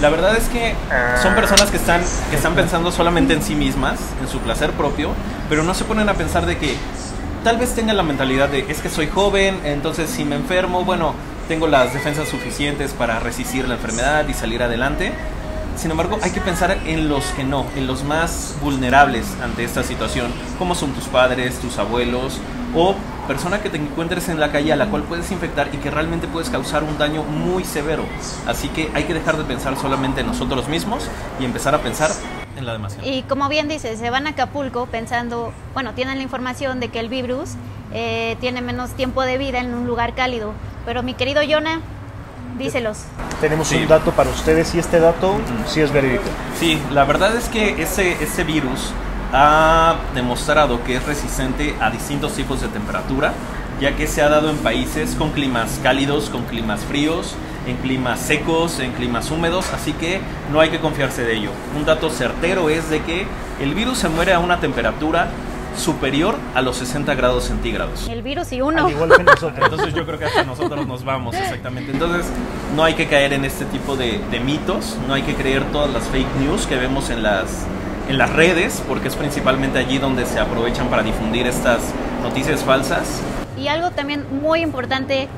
la 0.00 0.08
verdad 0.08 0.36
es 0.36 0.48
que 0.48 0.74
son 1.22 1.34
personas 1.34 1.70
que 1.70 1.76
están, 1.76 2.00
que 2.30 2.36
están 2.36 2.54
pensando 2.54 2.90
solamente 2.90 3.34
en 3.34 3.42
sí 3.42 3.54
mismas, 3.54 3.98
en 4.20 4.28
su 4.28 4.38
placer 4.38 4.70
propio, 4.72 5.10
pero 5.48 5.62
no 5.62 5.74
se 5.74 5.84
ponen 5.84 6.08
a 6.08 6.14
pensar 6.14 6.46
de 6.46 6.56
que 6.56 6.74
tal 7.44 7.58
vez 7.58 7.74
tengan 7.74 7.96
la 7.96 8.02
mentalidad 8.02 8.48
de 8.48 8.64
es 8.68 8.80
que 8.80 8.88
soy 8.88 9.08
joven, 9.08 9.60
entonces 9.64 10.08
si 10.08 10.24
me 10.24 10.36
enfermo, 10.36 10.84
bueno, 10.84 11.14
tengo 11.48 11.66
las 11.66 11.92
defensas 11.92 12.28
suficientes 12.28 12.92
para 12.92 13.18
resistir 13.18 13.68
la 13.68 13.74
enfermedad 13.74 14.26
y 14.28 14.34
salir 14.34 14.62
adelante. 14.62 15.12
Sin 15.76 15.90
embargo, 15.90 16.18
hay 16.22 16.30
que 16.30 16.40
pensar 16.40 16.78
en 16.86 17.08
los 17.08 17.24
que 17.32 17.44
no, 17.44 17.66
en 17.76 17.86
los 17.86 18.04
más 18.04 18.54
vulnerables 18.62 19.26
ante 19.42 19.64
esta 19.64 19.82
situación, 19.82 20.30
como 20.58 20.74
son 20.74 20.92
tus 20.92 21.04
padres, 21.04 21.58
tus 21.58 21.78
abuelos 21.78 22.38
o 22.74 22.94
persona 23.26 23.60
que 23.60 23.70
te 23.70 23.76
encuentres 23.76 24.28
en 24.28 24.40
la 24.40 24.50
calle 24.50 24.72
a 24.72 24.76
la 24.76 24.86
cual 24.86 25.02
puedes 25.04 25.30
infectar 25.30 25.68
y 25.72 25.76
que 25.78 25.90
realmente 25.90 26.26
puedes 26.26 26.50
causar 26.50 26.82
un 26.82 26.98
daño 26.98 27.22
muy 27.22 27.64
severo. 27.64 28.04
Así 28.46 28.68
que 28.68 28.90
hay 28.94 29.04
que 29.04 29.14
dejar 29.14 29.36
de 29.36 29.44
pensar 29.44 29.76
solamente 29.76 30.20
en 30.22 30.26
nosotros 30.26 30.68
mismos 30.68 31.08
y 31.38 31.44
empezar 31.44 31.74
a 31.74 31.78
pensar 31.78 32.10
en 32.56 32.66
la 32.66 32.72
demás. 32.72 32.96
Y 33.04 33.22
como 33.22 33.48
bien 33.48 33.68
dices, 33.68 33.98
se 33.98 34.10
van 34.10 34.26
a 34.26 34.30
Acapulco 34.30 34.86
pensando, 34.86 35.52
bueno, 35.74 35.94
tienen 35.94 36.16
la 36.16 36.22
información 36.22 36.80
de 36.80 36.88
que 36.88 37.00
el 37.00 37.08
virus 37.08 37.50
eh, 37.92 38.36
tiene 38.40 38.62
menos 38.62 38.90
tiempo 38.92 39.22
de 39.22 39.38
vida 39.38 39.60
en 39.60 39.74
un 39.74 39.86
lugar 39.86 40.14
cálido. 40.14 40.52
Pero 40.84 41.02
mi 41.02 41.14
querido 41.14 41.42
Jonah, 41.48 41.80
díselos. 42.58 42.98
Tenemos 43.40 43.70
un 43.72 43.86
dato 43.86 44.12
para 44.12 44.30
ustedes 44.30 44.74
y 44.74 44.78
este 44.78 45.00
dato 45.00 45.36
sí 45.66 45.80
es 45.80 45.92
verídico. 45.92 46.24
Sí, 46.58 46.80
la 46.90 47.04
verdad 47.04 47.34
es 47.36 47.48
que 47.48 47.82
ese, 47.82 48.22
ese 48.22 48.44
virus 48.44 48.92
ha 49.32 49.96
demostrado 50.14 50.82
que 50.84 50.96
es 50.96 51.06
resistente 51.06 51.74
a 51.80 51.90
distintos 51.90 52.32
tipos 52.32 52.60
de 52.60 52.68
temperatura, 52.68 53.32
ya 53.80 53.96
que 53.96 54.06
se 54.06 54.22
ha 54.22 54.28
dado 54.28 54.50
en 54.50 54.56
países 54.58 55.14
con 55.14 55.30
climas 55.30 55.80
cálidos, 55.82 56.28
con 56.28 56.44
climas 56.44 56.80
fríos, 56.80 57.34
en 57.66 57.76
climas 57.76 58.20
secos, 58.20 58.78
en 58.80 58.92
climas 58.92 59.30
húmedos, 59.30 59.72
así 59.72 59.92
que 59.92 60.20
no 60.52 60.60
hay 60.60 60.70
que 60.70 60.80
confiarse 60.80 61.22
de 61.24 61.36
ello. 61.36 61.50
Un 61.76 61.84
dato 61.84 62.10
certero 62.10 62.68
es 62.68 62.90
de 62.90 63.02
que 63.02 63.26
el 63.60 63.74
virus 63.74 63.98
se 63.98 64.08
muere 64.08 64.32
a 64.32 64.38
una 64.38 64.60
temperatura 64.60 65.28
superior 65.76 66.36
a 66.54 66.62
los 66.62 66.76
60 66.76 67.14
grados 67.14 67.44
centígrados. 67.44 68.08
El 68.08 68.22
virus 68.22 68.52
y 68.52 68.60
uno. 68.60 68.90
igual 68.90 69.16
que 69.16 69.22
nosotros. 69.22 69.58
Entonces 69.62 69.94
yo 69.94 70.04
creo 70.04 70.18
que 70.18 70.24
hasta 70.24 70.44
nosotros 70.44 70.86
nos 70.86 71.04
vamos, 71.04 71.34
exactamente. 71.36 71.92
Entonces 71.92 72.26
no 72.74 72.84
hay 72.84 72.94
que 72.94 73.06
caer 73.06 73.32
en 73.32 73.44
este 73.44 73.64
tipo 73.66 73.96
de, 73.96 74.20
de 74.30 74.40
mitos, 74.40 74.96
no 75.06 75.14
hay 75.14 75.22
que 75.22 75.34
creer 75.34 75.62
todas 75.72 75.90
las 75.90 76.04
fake 76.08 76.36
news 76.40 76.66
que 76.66 76.76
vemos 76.76 77.08
en 77.10 77.22
las 77.22 77.66
en 78.10 78.18
las 78.18 78.30
redes, 78.32 78.82
porque 78.88 79.08
es 79.08 79.14
principalmente 79.14 79.78
allí 79.78 79.98
donde 79.98 80.26
se 80.26 80.40
aprovechan 80.40 80.88
para 80.88 81.02
difundir 81.04 81.46
estas 81.46 81.80
noticias 82.22 82.64
falsas. 82.64 83.22
Y 83.56 83.68
algo 83.68 83.92
también 83.92 84.26
muy 84.42 84.62
importante 84.62 85.28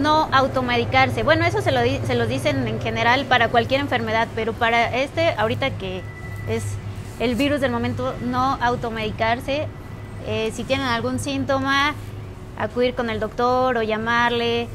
no 0.00 0.28
automedicarse. 0.32 1.24
Bueno, 1.24 1.44
eso 1.44 1.60
se 1.60 1.72
lo, 1.72 1.80
se 1.80 2.14
lo 2.14 2.26
dicen 2.28 2.68
en 2.68 2.80
general 2.80 3.24
para 3.24 3.48
cualquier 3.48 3.80
enfermedad, 3.80 4.28
pero 4.36 4.52
para 4.52 4.96
este, 4.96 5.34
ahorita 5.36 5.70
que 5.70 6.02
es 6.48 6.62
el 7.18 7.34
virus 7.34 7.60
del 7.60 7.72
momento, 7.72 8.14
no 8.22 8.56
automedicarse. 8.60 9.66
Eh, 10.26 10.52
si 10.54 10.62
tienen 10.62 10.86
algún 10.86 11.18
síntoma, 11.18 11.94
acudir 12.56 12.94
con 12.94 13.10
el 13.10 13.18
doctor 13.18 13.76
o 13.76 13.82
llamarle. 13.82 14.68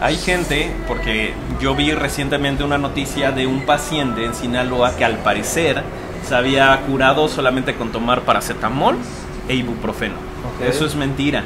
Hay 0.00 0.16
gente, 0.16 0.70
porque 0.86 1.34
yo 1.60 1.74
vi 1.74 1.92
recientemente 1.92 2.62
una 2.62 2.78
noticia 2.78 3.32
de 3.32 3.48
un 3.48 3.66
paciente 3.66 4.24
en 4.24 4.34
Sinaloa 4.34 4.94
que 4.96 5.04
al 5.04 5.18
parecer 5.18 5.82
se 6.26 6.34
había 6.34 6.78
curado 6.82 7.28
solamente 7.28 7.74
con 7.74 7.92
tomar 7.92 8.22
paracetamol 8.22 8.96
e 9.48 9.54
ibuprofeno. 9.54 10.14
Eso 10.66 10.86
es 10.86 10.94
mentira. 10.94 11.44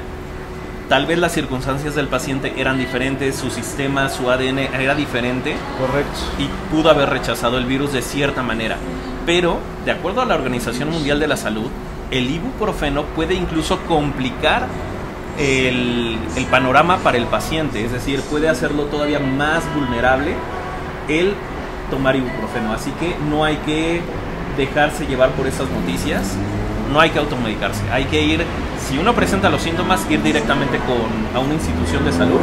Tal 0.89 1.05
vez 1.05 1.19
las 1.19 1.33
circunstancias 1.33 1.95
del 1.95 2.09
paciente 2.09 2.55
eran 2.57 2.79
diferentes, 2.79 3.37
su 3.37 3.51
sistema, 3.51 4.09
su 4.09 4.31
ADN 4.31 4.59
era 4.59 4.95
diferente. 4.95 5.55
Correcto. 5.79 6.19
Y 6.39 6.49
pudo 6.75 6.91
haber 6.91 7.11
rechazado 7.11 7.59
el 7.59 7.67
virus 7.67 7.93
de 7.93 8.01
cierta 8.01 8.43
manera. 8.43 8.77
Pero, 9.27 9.59
de 9.85 9.91
acuerdo 9.91 10.23
a 10.23 10.25
la 10.25 10.35
Organización 10.35 10.91
Mundial 10.91 11.21
de 11.21 11.27
la 11.27 11.37
Salud, 11.37 11.69
el 12.11 12.31
ibuprofeno 12.31 13.05
puede 13.05 13.35
incluso 13.35 13.81
complicar 13.81 14.67
el, 15.39 16.17
el, 16.37 16.47
panorama 16.47 16.97
para 16.99 17.19
el 17.19 17.27
paciente, 17.27 17.85
es 17.85 17.93
decir, 17.93 18.23
puede 18.23 18.49
hacerlo 18.49 18.85
todavía 18.85 19.21
más 19.21 19.63
vulnerable 19.75 20.35
el 21.09 21.35
tomar 21.91 22.17
ibuprofeno. 22.17 22.73
Así 22.73 22.91
que 22.93 23.15
no 23.29 23.45
hay 23.45 23.57
que 23.59 24.01
dejarse 24.59 25.07
llevar 25.07 25.31
por 25.31 25.47
esas 25.47 25.71
noticias, 25.71 26.35
no 26.93 27.01
hay 27.01 27.11
que 27.11 27.19
automedicarse, 27.19 27.83
hay 27.91 28.05
que 28.05 28.21
ir, 28.21 28.45
si 28.87 28.99
uno 28.99 29.15
presenta 29.15 29.49
los 29.49 29.63
síntomas, 29.63 30.05
ir 30.11 30.23
directamente 30.23 30.79
con, 30.79 30.99
a 31.35 31.39
una 31.39 31.55
institución 31.55 32.05
de 32.05 32.13
salud 32.13 32.41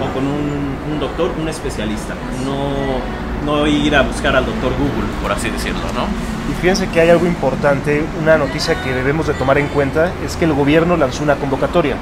o 0.00 0.12
con 0.12 0.26
un, 0.26 0.92
un 0.92 1.00
doctor, 1.00 1.30
un 1.40 1.48
especialista, 1.48 2.14
no, 2.44 3.00
no 3.46 3.66
ir 3.66 3.94
a 3.94 4.02
buscar 4.02 4.34
al 4.36 4.44
doctor 4.44 4.72
Google, 4.72 5.08
por 5.22 5.32
así 5.32 5.48
decirlo, 5.48 5.80
¿no? 5.94 6.06
Y 6.50 6.60
fíjense 6.60 6.88
que 6.88 7.00
hay 7.00 7.10
algo 7.10 7.26
importante, 7.26 8.04
una 8.20 8.36
noticia 8.36 8.74
que 8.82 8.92
debemos 8.92 9.26
de 9.26 9.34
tomar 9.34 9.58
en 9.58 9.68
cuenta, 9.68 10.10
es 10.24 10.36
que 10.36 10.44
el 10.44 10.52
gobierno 10.52 10.96
lanzó 10.96 11.22
una 11.22 11.36
convocatoria. 11.36 11.96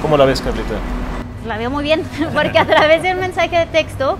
¿Cómo 0.00 0.16
la 0.16 0.24
ves, 0.24 0.40
Carlita? 0.40 0.74
La 1.46 1.58
veo 1.58 1.70
muy 1.70 1.84
bien, 1.84 2.02
porque 2.34 2.58
a 2.58 2.66
través 2.66 3.02
de 3.02 3.12
un 3.12 3.20
mensaje 3.20 3.58
de 3.58 3.66
texto 3.66 4.18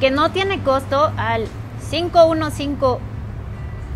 que 0.00 0.10
no 0.10 0.30
tiene 0.30 0.60
costo 0.60 1.12
al 1.16 1.46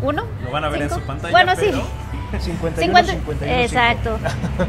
5151 0.03 0.23
Lo 0.43 0.51
van 0.51 0.63
a 0.63 0.69
ver 0.69 0.81
en 0.83 0.89
su 0.89 1.01
pantalla. 1.01 1.31
Bueno, 1.31 1.53
pero... 1.55 1.77
sí. 1.77 1.83
51, 2.39 2.97
50, 2.97 3.11
51, 3.11 3.61
exacto. 3.61 4.17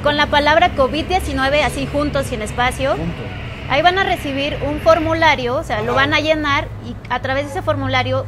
Con 0.03 0.17
la 0.17 0.27
palabra 0.27 0.75
COVID-19 0.77 1.63
así 1.63 1.87
juntos 1.87 2.27
sin 2.27 2.43
espacio. 2.43 2.95
Punto. 2.97 3.23
Ahí 3.71 3.81
van 3.81 3.99
a 3.99 4.05
recibir 4.05 4.59
un 4.69 4.81
formulario, 4.81 5.57
o 5.57 5.65
sea, 5.65 5.81
lo 5.81 5.95
van 5.95 6.13
a 6.13 6.21
llenar 6.21 6.69
y 6.87 6.95
a 7.09 7.21
través 7.21 7.47
de 7.47 7.53
ese 7.53 7.63
formulario 7.63 8.27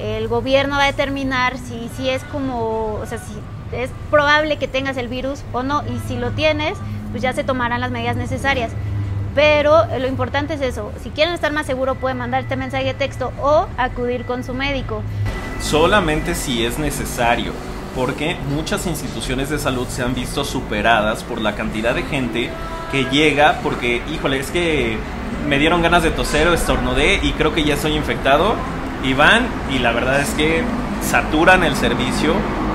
el 0.00 0.26
gobierno 0.28 0.76
va 0.76 0.84
a 0.84 0.86
determinar 0.86 1.58
si, 1.58 1.90
si 1.96 2.08
es 2.08 2.24
como, 2.24 2.94
o 2.94 3.06
sea, 3.06 3.18
si 3.18 3.34
es 3.76 3.90
probable 4.10 4.56
que 4.56 4.68
tengas 4.68 4.96
el 4.96 5.08
virus 5.08 5.42
o 5.52 5.62
no. 5.62 5.82
Y 5.84 6.00
si 6.08 6.16
lo 6.16 6.30
tienes, 6.30 6.78
pues 7.10 7.22
ya 7.22 7.32
se 7.32 7.44
tomarán 7.44 7.80
las 7.80 7.90
medidas 7.90 8.16
necesarias. 8.16 8.72
Pero 9.34 9.86
lo 9.98 10.06
importante 10.06 10.54
es 10.54 10.60
eso. 10.60 10.92
Si 11.02 11.10
quieren 11.10 11.34
estar 11.34 11.52
más 11.52 11.66
seguros, 11.66 11.96
pueden 11.98 12.18
mandar 12.18 12.42
este 12.42 12.56
mensaje 12.56 12.84
de 12.84 12.94
texto 12.94 13.32
o 13.40 13.66
acudir 13.78 14.24
con 14.24 14.44
su 14.44 14.54
médico. 14.54 15.02
Solamente 15.60 16.34
si 16.34 16.64
es 16.64 16.78
necesario, 16.78 17.52
porque 17.94 18.36
muchas 18.54 18.86
instituciones 18.86 19.48
de 19.48 19.58
salud 19.58 19.86
se 19.88 20.02
han 20.02 20.14
visto 20.14 20.44
superadas 20.44 21.22
por 21.22 21.40
la 21.40 21.54
cantidad 21.54 21.94
de 21.94 22.02
gente 22.02 22.50
que 22.90 23.04
llega 23.04 23.60
porque, 23.62 24.02
híjole, 24.12 24.38
es 24.38 24.50
que 24.50 24.98
me 25.48 25.58
dieron 25.58 25.82
ganas 25.82 26.02
de 26.02 26.10
toser 26.10 26.48
o 26.48 26.54
estornudé 26.54 27.20
y 27.22 27.32
creo 27.32 27.54
que 27.54 27.64
ya 27.64 27.74
estoy 27.74 27.92
infectado. 27.96 28.54
Y 29.02 29.14
van 29.14 29.46
y 29.74 29.80
la 29.80 29.90
verdad 29.90 30.20
es 30.20 30.30
que 30.30 30.62
saturan 31.02 31.64
el 31.64 31.74
servicio 31.74 32.34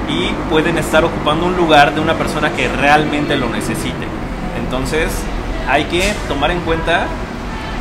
y 0.09 0.31
pueden 0.49 0.77
estar 0.77 1.05
ocupando 1.05 1.45
un 1.45 1.55
lugar 1.55 1.95
de 1.95 2.01
una 2.01 2.15
persona 2.15 2.51
que 2.51 2.67
realmente 2.67 3.37
lo 3.37 3.49
necesite. 3.49 4.07
Entonces 4.59 5.09
hay 5.67 5.86
que 5.86 6.13
tomar 6.27 6.51
en 6.51 6.59
cuenta 6.62 7.07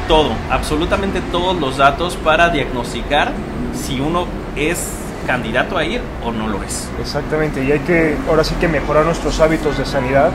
todo, 0.08 0.30
absolutamente 0.50 1.20
todos 1.32 1.58
los 1.58 1.76
datos 1.76 2.16
para 2.16 2.50
diagnosticar 2.50 3.32
si 3.74 4.00
uno 4.00 4.26
es 4.56 4.88
candidato 5.26 5.76
a 5.76 5.84
ir 5.84 6.00
o 6.24 6.32
no 6.32 6.46
lo 6.48 6.62
es. 6.62 6.88
Exactamente, 7.00 7.64
y 7.64 7.72
hay 7.72 7.80
que 7.80 8.16
ahora 8.28 8.44
sí 8.44 8.54
que 8.60 8.68
mejorar 8.68 9.04
nuestros 9.04 9.40
hábitos 9.40 9.78
de 9.78 9.84
sanidad. 9.84 10.30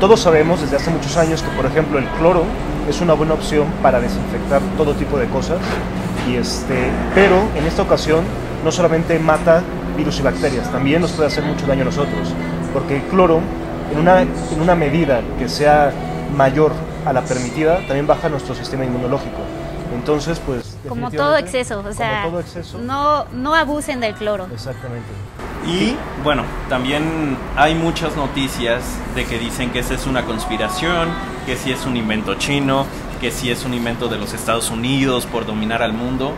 Todos 0.00 0.20
sabemos 0.20 0.60
desde 0.60 0.76
hace 0.76 0.90
muchos 0.90 1.16
años 1.16 1.42
que, 1.42 1.50
por 1.50 1.66
ejemplo, 1.66 1.98
el 1.98 2.06
cloro 2.18 2.44
es 2.88 3.00
una 3.00 3.14
buena 3.14 3.34
opción 3.34 3.66
para 3.82 4.00
desinfectar 4.00 4.60
todo 4.76 4.94
tipo 4.94 5.18
de 5.18 5.26
cosas, 5.26 5.58
y 6.28 6.36
este, 6.36 6.90
pero 7.14 7.36
en 7.56 7.66
esta 7.66 7.82
ocasión 7.82 8.24
no 8.64 8.72
solamente 8.72 9.18
mata 9.18 9.62
virus 9.96 10.20
y 10.20 10.22
bacterias, 10.22 10.70
también 10.70 11.00
nos 11.02 11.12
puede 11.12 11.28
hacer 11.28 11.44
mucho 11.44 11.66
daño 11.66 11.82
a 11.82 11.86
nosotros, 11.86 12.32
porque 12.72 12.96
el 12.96 13.02
cloro, 13.02 13.40
en 13.92 13.98
una, 13.98 14.22
en 14.22 14.60
una 14.60 14.74
medida 14.74 15.20
que 15.38 15.48
sea 15.48 15.92
mayor 16.36 16.72
a 17.04 17.12
la 17.12 17.22
permitida, 17.22 17.78
también 17.86 18.06
baja 18.06 18.28
nuestro 18.28 18.54
sistema 18.54 18.84
inmunológico. 18.84 19.38
Entonces, 19.94 20.40
pues... 20.44 20.76
Como 20.88 21.10
todo 21.10 21.36
exceso, 21.36 21.82
o 21.86 21.92
sea, 21.92 22.24
todo 22.24 22.40
exceso. 22.40 22.78
No, 22.78 23.24
no 23.32 23.54
abusen 23.54 24.00
del 24.00 24.14
cloro. 24.14 24.46
Exactamente. 24.52 25.08
Y 25.66 25.96
bueno, 26.22 26.44
también 26.68 27.36
hay 27.56 27.74
muchas 27.74 28.16
noticias 28.16 28.82
de 29.14 29.24
que 29.24 29.38
dicen 29.38 29.70
que 29.70 29.80
esa 29.80 29.94
es 29.94 30.06
una 30.06 30.24
conspiración, 30.24 31.08
que 31.46 31.56
si 31.56 31.72
es 31.72 31.84
un 31.84 31.96
invento 31.96 32.34
chino, 32.36 32.86
que 33.20 33.30
si 33.30 33.50
es 33.50 33.64
un 33.64 33.74
invento 33.74 34.08
de 34.08 34.16
los 34.18 34.32
Estados 34.32 34.70
Unidos 34.70 35.26
por 35.26 35.46
dominar 35.46 35.82
al 35.82 35.92
mundo. 35.92 36.32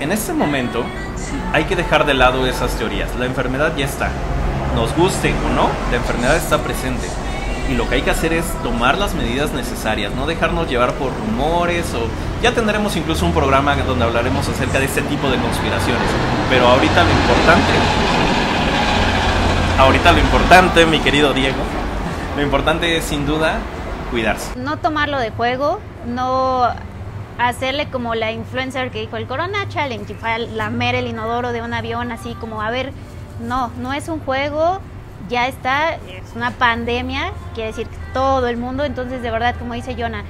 En 0.00 0.12
este 0.12 0.32
momento 0.32 0.84
hay 1.52 1.64
que 1.64 1.76
dejar 1.76 2.06
de 2.06 2.14
lado 2.14 2.46
esas 2.46 2.74
teorías. 2.76 3.14
La 3.16 3.26
enfermedad 3.26 3.72
ya 3.76 3.84
está. 3.84 4.10
Nos 4.74 4.94
guste 4.96 5.32
o 5.32 5.54
no, 5.54 5.68
la 5.90 5.96
enfermedad 5.96 6.36
está 6.36 6.58
presente. 6.58 7.06
Y 7.70 7.74
lo 7.74 7.88
que 7.88 7.94
hay 7.94 8.02
que 8.02 8.10
hacer 8.10 8.32
es 8.32 8.44
tomar 8.64 8.98
las 8.98 9.14
medidas 9.14 9.52
necesarias, 9.52 10.12
no 10.16 10.26
dejarnos 10.26 10.68
llevar 10.68 10.92
por 10.94 11.12
rumores 11.16 11.94
o 11.94 12.08
ya 12.42 12.52
tendremos 12.52 12.96
incluso 12.96 13.24
un 13.24 13.32
programa 13.32 13.76
donde 13.76 14.04
hablaremos 14.04 14.48
acerca 14.48 14.80
de 14.80 14.86
este 14.86 15.02
tipo 15.02 15.30
de 15.30 15.38
conspiraciones. 15.38 16.08
Pero 16.50 16.66
ahorita 16.66 17.04
lo 17.04 17.10
importante, 17.10 17.72
ahorita 19.78 20.12
lo 20.12 20.18
importante, 20.18 20.86
mi 20.86 20.98
querido 20.98 21.32
Diego, 21.32 21.62
lo 22.36 22.42
importante 22.42 22.96
es 22.96 23.04
sin 23.04 23.24
duda 23.24 23.58
cuidarse. 24.10 24.58
No 24.58 24.78
tomarlo 24.78 25.20
de 25.20 25.30
juego, 25.30 25.78
no 26.06 26.68
hacerle 27.38 27.88
como 27.88 28.16
la 28.16 28.32
influencer 28.32 28.90
que 28.90 29.00
dijo 29.00 29.16
el 29.16 29.28
Corona 29.28 29.68
Challenge, 29.68 30.12
y 30.12 30.16
fue 30.16 30.38
lamer 30.40 30.96
el 30.96 31.06
inodoro 31.06 31.52
de 31.52 31.62
un 31.62 31.72
avión 31.72 32.10
así 32.10 32.34
como, 32.34 32.62
a 32.62 32.70
ver, 32.70 32.92
no, 33.40 33.70
no 33.78 33.92
es 33.92 34.08
un 34.08 34.18
juego, 34.18 34.80
ya 35.30 35.48
está, 35.48 35.94
es 35.94 36.34
una 36.34 36.50
pandemia, 36.50 37.32
quiere 37.54 37.68
decir 37.68 37.86
todo 38.12 38.48
el 38.48 38.56
mundo, 38.56 38.84
entonces 38.84 39.22
de 39.22 39.30
verdad, 39.30 39.54
como 39.58 39.74
dice 39.74 39.96
Jonah, 39.98 40.24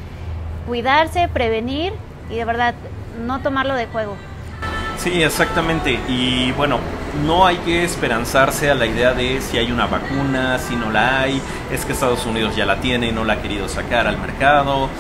cuidarse, 0.67 1.29
prevenir 1.29 1.93
y 2.31 2.37
de 2.37 2.45
verdad 2.45 2.75
no 3.27 3.41
tomarlo 3.41 3.75
de 3.75 3.87
juego. 3.87 4.15
Sí, 4.99 5.23
exactamente. 5.23 5.99
Y 6.09 6.53
bueno, 6.53 6.79
no 7.25 7.47
hay 7.47 7.57
que 7.59 7.85
esperanzarse 7.85 8.71
a 8.71 8.75
la 8.75 8.87
idea 8.87 9.15
de 9.15 9.41
si 9.41 9.57
hay 9.57 9.73
una 9.73 9.87
vacuna, 9.87 10.59
si 10.59 10.77
no 10.77 10.91
la 10.91 11.23
hay, 11.23 11.41
es 11.73 11.87
que 11.87 11.93
Estados 11.93 12.27
Unidos 12.27 12.55
ya 12.55 12.67
la 12.67 12.77
tiene 12.77 13.09
y 13.09 13.13
no 13.13 13.25
la 13.25 13.35
ha 13.35 13.43
querido 13.43 13.67
sacar 13.69 14.07
al 14.07 14.19
mercado. 14.19 14.91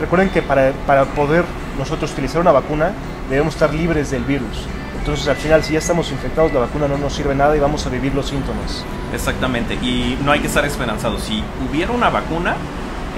Recuerden 0.00 0.30
que 0.30 0.40
para, 0.40 0.72
para 0.86 1.04
poder 1.04 1.44
nosotros 1.78 2.10
utilizar 2.12 2.40
una 2.40 2.52
vacuna 2.52 2.92
debemos 3.28 3.52
estar 3.54 3.74
libres 3.74 4.10
del 4.10 4.24
virus. 4.24 4.66
Entonces 5.02 5.26
al 5.26 5.34
final 5.34 5.64
si 5.64 5.72
ya 5.72 5.80
estamos 5.80 6.12
infectados 6.12 6.52
la 6.52 6.60
vacuna 6.60 6.86
no 6.86 6.96
nos 6.96 7.12
sirve 7.12 7.34
nada 7.34 7.56
y 7.56 7.58
vamos 7.58 7.84
a 7.86 7.88
vivir 7.88 8.14
los 8.14 8.28
síntomas. 8.28 8.84
Exactamente. 9.12 9.74
Y 9.74 10.16
no 10.24 10.30
hay 10.30 10.38
que 10.38 10.46
estar 10.46 10.64
esperanzados. 10.64 11.24
Si 11.24 11.42
hubiera 11.68 11.90
una 11.90 12.08
vacuna, 12.08 12.54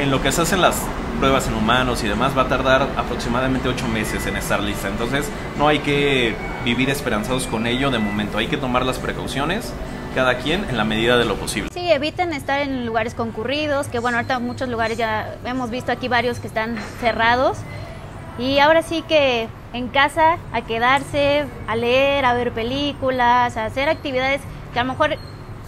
en 0.00 0.10
lo 0.10 0.22
que 0.22 0.32
se 0.32 0.40
hacen 0.40 0.62
las 0.62 0.76
pruebas 1.18 1.46
en 1.46 1.54
humanos 1.54 2.02
y 2.02 2.08
demás 2.08 2.36
va 2.36 2.42
a 2.42 2.48
tardar 2.48 2.88
aproximadamente 2.96 3.68
ocho 3.68 3.86
meses 3.86 4.26
en 4.26 4.38
estar 4.38 4.62
lista. 4.62 4.88
Entonces 4.88 5.28
no 5.58 5.68
hay 5.68 5.80
que 5.80 6.34
vivir 6.64 6.88
esperanzados 6.88 7.46
con 7.46 7.66
ello 7.66 7.90
de 7.90 7.98
momento. 7.98 8.38
Hay 8.38 8.46
que 8.46 8.56
tomar 8.56 8.86
las 8.86 8.98
precauciones 8.98 9.70
cada 10.14 10.38
quien 10.38 10.64
en 10.70 10.78
la 10.78 10.84
medida 10.84 11.18
de 11.18 11.26
lo 11.26 11.34
posible. 11.34 11.68
Sí, 11.74 11.92
eviten 11.92 12.32
estar 12.32 12.60
en 12.60 12.86
lugares 12.86 13.12
concurridos, 13.12 13.88
que 13.88 13.98
bueno, 13.98 14.16
ahorita 14.16 14.38
muchos 14.38 14.70
lugares 14.70 14.96
ya 14.96 15.34
hemos 15.44 15.68
visto 15.68 15.92
aquí 15.92 16.08
varios 16.08 16.38
que 16.38 16.46
están 16.46 16.78
cerrados. 17.00 17.58
Y 18.38 18.58
ahora 18.58 18.82
sí 18.82 19.02
que 19.02 19.48
en 19.72 19.88
casa 19.88 20.38
a 20.52 20.62
quedarse, 20.62 21.44
a 21.66 21.76
leer, 21.76 22.24
a 22.24 22.34
ver 22.34 22.52
películas, 22.52 23.56
a 23.56 23.64
hacer 23.64 23.88
actividades 23.88 24.40
que 24.72 24.80
a 24.80 24.84
lo 24.84 24.92
mejor 24.92 25.16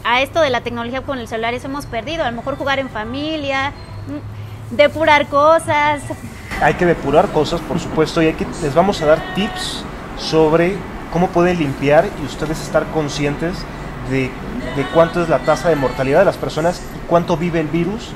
a 0.04 0.22
esto 0.22 0.40
de 0.40 0.50
la 0.50 0.60
tecnología 0.60 1.02
con 1.02 1.18
el 1.18 1.28
celular 1.28 1.54
eso 1.54 1.66
hemos 1.66 1.86
perdido, 1.86 2.24
a 2.24 2.30
lo 2.30 2.36
mejor 2.36 2.56
jugar 2.56 2.78
en 2.78 2.88
familia, 2.88 3.72
depurar 4.70 5.26
cosas. 5.26 6.02
Hay 6.60 6.74
que 6.74 6.86
depurar 6.86 7.28
cosas, 7.28 7.60
por 7.60 7.78
supuesto, 7.78 8.22
y 8.22 8.26
hay 8.26 8.34
que, 8.34 8.46
les 8.62 8.74
vamos 8.74 9.00
a 9.02 9.06
dar 9.06 9.34
tips 9.34 9.84
sobre 10.18 10.76
cómo 11.12 11.28
pueden 11.28 11.58
limpiar 11.58 12.06
y 12.20 12.24
ustedes 12.24 12.60
estar 12.60 12.84
conscientes 12.86 13.56
de, 14.10 14.30
de 14.76 14.84
cuánto 14.94 15.22
es 15.22 15.28
la 15.28 15.40
tasa 15.40 15.68
de 15.68 15.76
mortalidad 15.76 16.20
de 16.20 16.24
las 16.24 16.36
personas 16.36 16.80
y 16.96 17.06
cuánto 17.08 17.36
vive 17.36 17.60
el 17.60 17.68
virus 17.68 18.12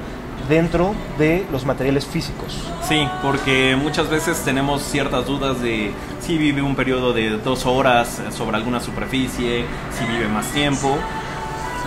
dentro 0.50 0.94
de 1.16 1.46
los 1.50 1.64
materiales 1.64 2.04
físicos. 2.04 2.58
Sí, 2.86 3.08
porque 3.22 3.76
muchas 3.80 4.10
veces 4.10 4.42
tenemos 4.44 4.82
ciertas 4.82 5.24
dudas 5.24 5.62
de 5.62 5.92
si 6.20 6.36
vive 6.36 6.60
un 6.60 6.74
periodo 6.74 7.14
de 7.14 7.30
dos 7.38 7.64
horas 7.64 8.20
sobre 8.36 8.56
alguna 8.56 8.80
superficie, 8.80 9.64
si 9.96 10.04
vive 10.12 10.28
más 10.28 10.46
tiempo. 10.48 10.98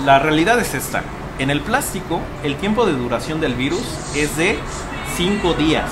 La 0.05 0.17
realidad 0.17 0.59
es 0.59 0.73
esta. 0.73 1.03
En 1.39 1.49
el 1.49 1.59
plástico, 1.61 2.21
el 2.43 2.55
tiempo 2.55 2.85
de 2.85 2.93
duración 2.93 3.41
del 3.41 3.53
virus 3.53 3.83
es 4.15 4.35
de 4.37 4.57
5 5.17 5.53
días. 5.55 5.91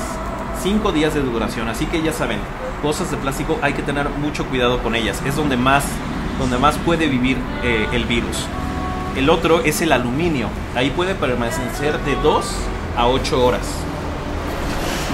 5 0.64 0.92
días 0.92 1.14
de 1.14 1.22
duración. 1.22 1.68
Así 1.68 1.86
que 1.86 2.02
ya 2.02 2.14
saben, 2.14 2.40
cosas 2.82 3.12
de 3.12 3.18
plástico 3.18 3.60
hay 3.62 3.74
que 3.74 3.84
tener 3.84 4.10
mucho 4.10 4.46
cuidado 4.46 4.82
con 4.82 4.96
ellas. 4.96 5.22
Es 5.26 5.36
donde 5.36 5.58
más, 5.58 5.84
donde 6.40 6.58
más 6.58 6.78
puede 6.78 7.08
vivir 7.08 7.38
eh, 7.64 7.88
el 7.92 8.06
virus. 8.06 8.48
El 9.16 9.30
otro 9.30 9.62
es 9.62 9.82
el 9.82 9.92
aluminio. 9.92 10.48
Ahí 10.76 10.90
puede 10.90 11.16
permanecer 11.16 11.98
de 12.06 12.16
2 12.24 12.46
a 12.98 13.08
8 13.08 13.46
horas. 13.46 13.62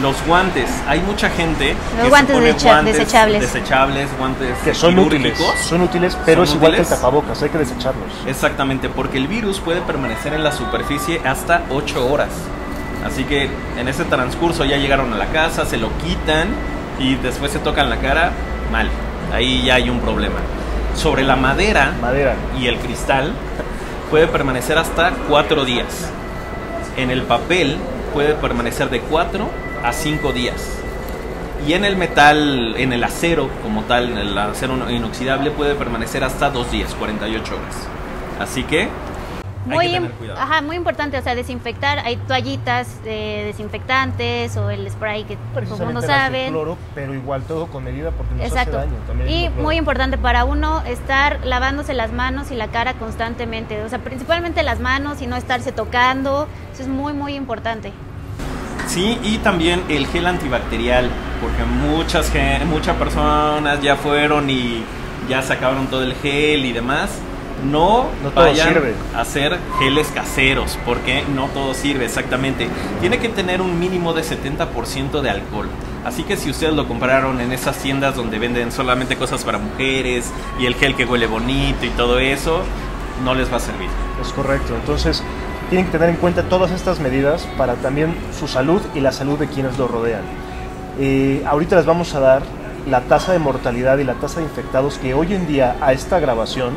Los 0.01 0.15
guantes. 0.27 0.69
Hay 0.87 0.99
mucha 1.01 1.27
gente 1.29 1.73
Los 1.95 2.03
que 2.03 2.09
guantes 2.09 2.27
se 2.35 2.39
pone 2.39 2.53
desecha- 2.53 2.63
guantes 2.73 2.97
desechables. 2.97 3.41
desechables, 3.41 4.17
guantes 4.19 4.57
Que 4.63 4.75
son 4.75 4.99
útiles, 4.99 5.39
son 5.67 5.81
útiles, 5.81 6.15
pero 6.23 6.41
Son 6.45 6.49
es 6.49 6.55
igual 6.55 6.75
que 6.75 6.81
el 6.81 6.87
tapabocas, 6.87 7.41
hay 7.41 7.49
que 7.49 7.57
desecharlos. 7.57 8.11
Exactamente, 8.27 8.89
porque 8.89 9.17
el 9.17 9.27
virus 9.27 9.59
puede 9.59 9.81
permanecer 9.81 10.33
en 10.33 10.43
la 10.43 10.51
superficie 10.51 11.19
hasta 11.25 11.63
8 11.71 12.07
horas. 12.07 12.29
Así 13.05 13.23
que 13.23 13.49
en 13.79 13.87
ese 13.87 14.03
transcurso 14.05 14.65
ya 14.65 14.77
llegaron 14.77 15.11
a 15.13 15.17
la 15.17 15.27
casa, 15.27 15.65
se 15.65 15.77
lo 15.77 15.89
quitan 15.97 16.49
y 16.99 17.15
después 17.15 17.51
se 17.51 17.57
tocan 17.59 17.89
la 17.89 17.97
cara, 17.97 18.31
mal. 18.71 18.89
Ahí 19.33 19.63
ya 19.65 19.75
hay 19.75 19.89
un 19.89 19.99
problema. 20.01 20.35
Sobre 20.95 21.23
la 21.23 21.35
madera 21.35 21.93
Madera. 22.01 22.35
y 22.59 22.67
el 22.67 22.77
cristal 22.77 23.33
puede 24.09 24.27
permanecer 24.27 24.77
hasta 24.77 25.11
4 25.27 25.65
días. 25.65 26.11
En 26.95 27.11
el 27.11 27.23
papel 27.23 27.77
puede 28.13 28.33
permanecer 28.33 28.89
de 28.89 29.01
4 29.01 29.49
a 29.83 29.93
5 29.93 30.31
días. 30.33 30.79
Y 31.67 31.73
en 31.73 31.85
el 31.85 31.95
metal, 31.97 32.75
en 32.77 32.93
el 32.93 33.03
acero 33.03 33.49
como 33.63 33.83
tal, 33.83 34.11
en 34.11 34.17
el 34.17 34.37
acero 34.37 34.89
inoxidable 34.89 35.51
puede 35.51 35.75
permanecer 35.75 36.23
hasta 36.23 36.49
2 36.49 36.71
días, 36.71 36.93
48 36.95 37.55
horas. 37.55 37.75
Así 38.39 38.63
que 38.63 38.89
hay 39.69 39.75
Muy, 39.75 39.85
que 40.09 40.15
tener 40.15 40.37
ajá, 40.37 40.61
muy 40.61 40.75
importante, 40.75 41.17
o 41.17 41.21
sea, 41.21 41.35
desinfectar. 41.35 41.99
Hay 41.99 42.17
toallitas 42.17 42.87
eh, 43.05 43.43
desinfectantes 43.47 44.55
o 44.57 44.69
el 44.69 44.89
spray 44.89 45.23
que 45.23 45.35
todo 45.35 45.59
el 45.61 45.67
mundo 45.85 46.01
Precisamente 46.01 46.07
las 46.07 46.31
de 46.31 46.37
sabe. 46.37 46.47
cloro, 46.49 46.77
pero 46.95 47.13
igual 47.13 47.43
todo 47.43 47.67
con 47.67 47.83
medida 47.83 48.11
porque 48.11 48.35
nos 48.35 48.45
Exacto. 48.45 48.77
hace 48.79 48.87
daño 48.87 48.99
también. 49.07 49.29
Y 49.29 49.49
muy 49.61 49.75
importante 49.77 50.17
para 50.17 50.45
uno 50.45 50.81
estar 50.85 51.39
lavándose 51.45 51.93
las 51.93 52.11
manos 52.11 52.51
y 52.51 52.55
la 52.55 52.67
cara 52.67 52.93
constantemente. 52.93 53.83
O 53.83 53.89
sea, 53.89 53.99
principalmente 53.99 54.63
las 54.63 54.79
manos 54.79 55.21
y 55.21 55.27
no 55.27 55.35
estarse 55.35 55.71
tocando. 55.71 56.47
Eso 56.73 56.83
es 56.83 56.87
muy, 56.89 57.13
muy 57.13 57.35
importante. 57.35 57.91
Sí, 58.87 59.19
y 59.23 59.37
también 59.39 59.83
el 59.89 60.07
gel 60.07 60.25
antibacterial, 60.27 61.09
porque 61.41 61.63
muchas, 61.65 62.31
muchas 62.67 62.95
personas 62.95 63.81
ya 63.81 63.97
fueron 63.97 64.49
y 64.49 64.83
ya 65.27 65.41
sacaron 65.41 65.87
todo 65.87 66.03
el 66.03 66.13
gel 66.15 66.63
y 66.65 66.71
demás. 66.71 67.09
No, 67.63 68.05
No 68.23 68.31
vayan 68.35 68.67
sirve. 68.69 68.93
a 69.15 69.21
hacer 69.21 69.57
geles 69.79 70.11
caseros, 70.13 70.77
porque 70.85 71.23
no 71.33 71.47
todo 71.47 71.73
sirve 71.73 72.05
exactamente. 72.05 72.67
Tiene 73.01 73.17
que 73.19 73.29
tener 73.29 73.61
un 73.61 73.79
mínimo 73.79 74.13
de 74.13 74.21
70% 74.23 75.21
de 75.21 75.29
alcohol. 75.29 75.67
Así 76.05 76.23
que 76.23 76.37
si 76.37 76.49
ustedes 76.49 76.73
lo 76.73 76.87
compraron 76.87 77.41
en 77.41 77.51
esas 77.51 77.77
tiendas 77.77 78.15
donde 78.15 78.39
venden 78.39 78.71
solamente 78.71 79.15
cosas 79.17 79.43
para 79.43 79.57
mujeres 79.57 80.31
y 80.59 80.65
el 80.65 80.75
gel 80.75 80.95
que 80.95 81.05
huele 81.05 81.27
bonito 81.27 81.85
y 81.85 81.89
todo 81.89 82.19
eso, 82.19 82.61
no 83.23 83.33
les 83.33 83.51
va 83.51 83.57
a 83.57 83.59
servir. 83.59 83.89
Es 84.21 84.31
correcto. 84.31 84.75
Entonces, 84.75 85.23
tienen 85.69 85.87
que 85.87 85.91
tener 85.93 86.09
en 86.09 86.15
cuenta 86.17 86.43
todas 86.43 86.71
estas 86.71 86.99
medidas 86.99 87.45
para 87.57 87.73
también 87.75 88.15
su 88.39 88.47
salud 88.47 88.81
y 88.95 88.99
la 89.01 89.11
salud 89.11 89.37
de 89.37 89.47
quienes 89.47 89.77
lo 89.77 89.87
rodean. 89.87 90.21
Eh, 90.99 91.43
ahorita 91.45 91.75
les 91.75 91.85
vamos 91.85 92.13
a 92.15 92.19
dar 92.19 92.43
la 92.89 93.01
tasa 93.01 93.33
de 93.33 93.39
mortalidad 93.39 93.97
y 93.97 94.03
la 94.05 94.13
tasa 94.13 94.39
de 94.39 94.45
infectados 94.45 94.97
que 94.99 95.13
hoy 95.13 95.33
en 95.33 95.45
día 95.47 95.75
a 95.81 95.91
esta 95.91 96.19
grabación 96.19 96.73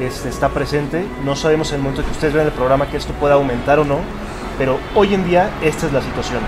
este, 0.00 0.28
está 0.28 0.48
presente. 0.50 1.06
No 1.24 1.36
sabemos 1.36 1.70
en 1.70 1.76
el 1.76 1.82
momento 1.82 2.04
que 2.04 2.10
ustedes 2.10 2.34
vean 2.34 2.46
el 2.46 2.52
programa 2.52 2.86
que 2.86 2.96
esto 2.96 3.12
pueda 3.14 3.34
aumentar 3.34 3.78
o 3.78 3.84
no, 3.84 3.98
pero 4.58 4.78
hoy 4.94 5.14
en 5.14 5.24
día 5.24 5.50
esta 5.62 5.86
es 5.86 5.92
la 5.92 6.02
situación. 6.02 6.40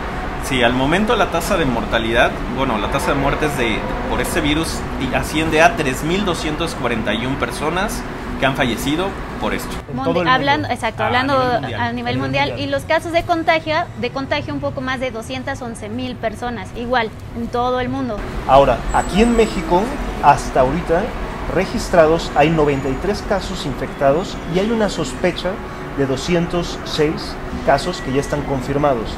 Sí, 0.45 0.63
al 0.63 0.75
momento 0.75 1.17
la 1.17 1.31
tasa 1.31 1.57
de 1.57 1.65
mortalidad, 1.65 2.31
bueno, 2.57 2.77
la 2.77 2.91
tasa 2.91 3.09
de 3.15 3.15
muertes 3.15 3.57
de, 3.57 3.79
por 4.11 4.21
este 4.21 4.43
virus 4.43 4.77
asciende 5.15 5.63
a 5.63 5.75
3.241 5.77 7.37
personas 7.39 8.03
que 8.39 8.47
han 8.47 8.55
fallecido 8.57 9.07
por 9.41 9.55
esto. 9.55 9.75
Mundi- 9.95 10.29
hablando, 10.29 10.69
exacto, 10.69 11.03
A 11.03 11.07
hablando 11.07 11.35
nivel 11.39 11.61
mundial. 11.61 11.81
a 11.81 11.93
nivel 11.93 12.19
mundial. 12.19 12.55
Y 12.59 12.67
los 12.67 12.83
casos 12.83 13.13
de 13.13 13.23
contagio, 13.23 13.75
de 14.01 14.11
contagio 14.11 14.53
un 14.53 14.61
poco 14.61 14.81
más 14.81 15.01
de 15.01 15.11
211 15.13 15.89
mil 15.89 16.15
personas, 16.17 16.69
igual, 16.77 17.09
en 17.39 17.47
todo 17.49 17.81
el 17.81 17.89
mundo. 17.89 18.17
Ahora, 18.49 18.77
aquí 18.93 19.23
en 19.23 19.37
México, 19.37 19.83
hasta 20.23 20.61
ahorita, 20.61 21.03
registrados 21.53 22.31
hay 22.37 22.51
93 22.51 23.23
casos 23.29 23.67
infectados 23.67 24.37
y 24.55 24.59
hay 24.59 24.71
una 24.71 24.89
sospecha 24.89 25.51
de 25.99 26.07
206 26.07 27.13
casos 27.67 28.01
que 28.05 28.13
ya 28.13 28.21
están 28.21 28.43
confirmados. 28.43 29.11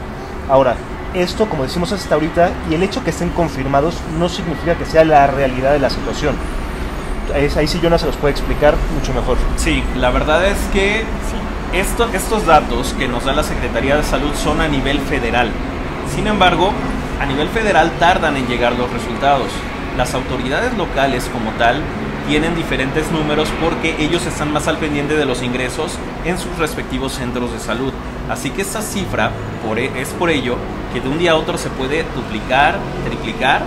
Ahora, 0.51 0.77
esto, 1.15 1.47
como 1.49 1.63
decimos 1.63 1.93
hasta 1.93 2.15
ahorita, 2.15 2.51
y 2.71 2.75
el 2.75 2.83
hecho 2.83 3.03
que 3.03 3.11
estén 3.11 3.31
confirmados 3.31 3.95
no 4.19 4.29
significa 4.29 4.75
que 4.75 4.85
sea 4.85 5.05
la 5.05 5.27
realidad 5.27 5.73
de 5.73 5.79
la 5.79 5.89
situación. 5.91 6.35
Es- 7.35 7.57
ahí 7.57 7.67
sí 7.67 7.81
Jonas 7.83 8.03
se 8.03 8.07
los 8.07 8.17
puede 8.17 8.33
explicar 8.33 8.75
mucho 8.95 9.13
mejor. 9.15 9.37
Sí, 9.57 9.83
la 9.97 10.11
verdad 10.11 10.45
es 10.47 10.59
que 10.73 11.05
esto- 11.73 12.09
estos 12.13 12.47
datos 12.47 12.95
que 12.99 13.09
nos 13.09 13.25
da 13.25 13.33
la 13.33 13.43
Secretaría 13.43 13.97
de 13.97 14.03
Salud 14.03 14.33
son 14.35 14.61
a 14.61 14.69
nivel 14.69 15.01
federal. 15.01 15.51
Sin 16.15 16.27
embargo, 16.27 16.71
a 17.21 17.27
nivel 17.27 17.49
federal 17.49 17.91
tardan 17.99 18.37
en 18.37 18.47
llegar 18.47 18.73
los 18.75 18.91
resultados. 18.93 19.49
Las 19.97 20.15
autoridades 20.15 20.77
locales 20.77 21.29
como 21.33 21.51
tal 21.53 21.81
tienen 22.29 22.55
diferentes 22.57 23.11
números 23.11 23.49
porque 23.63 23.97
ellos 23.99 24.27
están 24.27 24.53
más 24.53 24.67
al 24.69 24.79
pendiente 24.79 25.17
de 25.17 25.25
los 25.25 25.43
ingresos 25.43 25.93
en 26.25 26.39
sus 26.39 26.57
respectivos 26.59 27.13
centros 27.13 27.53
de 27.53 27.59
salud. 27.59 27.93
Así 28.29 28.51
que 28.51 28.63
esta 28.63 28.83
cifra 28.83 29.31
e- 29.77 29.91
es 30.01 30.09
por 30.11 30.31
ello 30.31 30.57
que 30.93 31.01
de 31.01 31.09
un 31.09 31.19
día 31.19 31.33
a 31.33 31.37
otro 31.37 31.57
se 31.59 31.71
puede 31.71 32.05
duplicar, 32.15 32.79
triplicar 33.07 33.63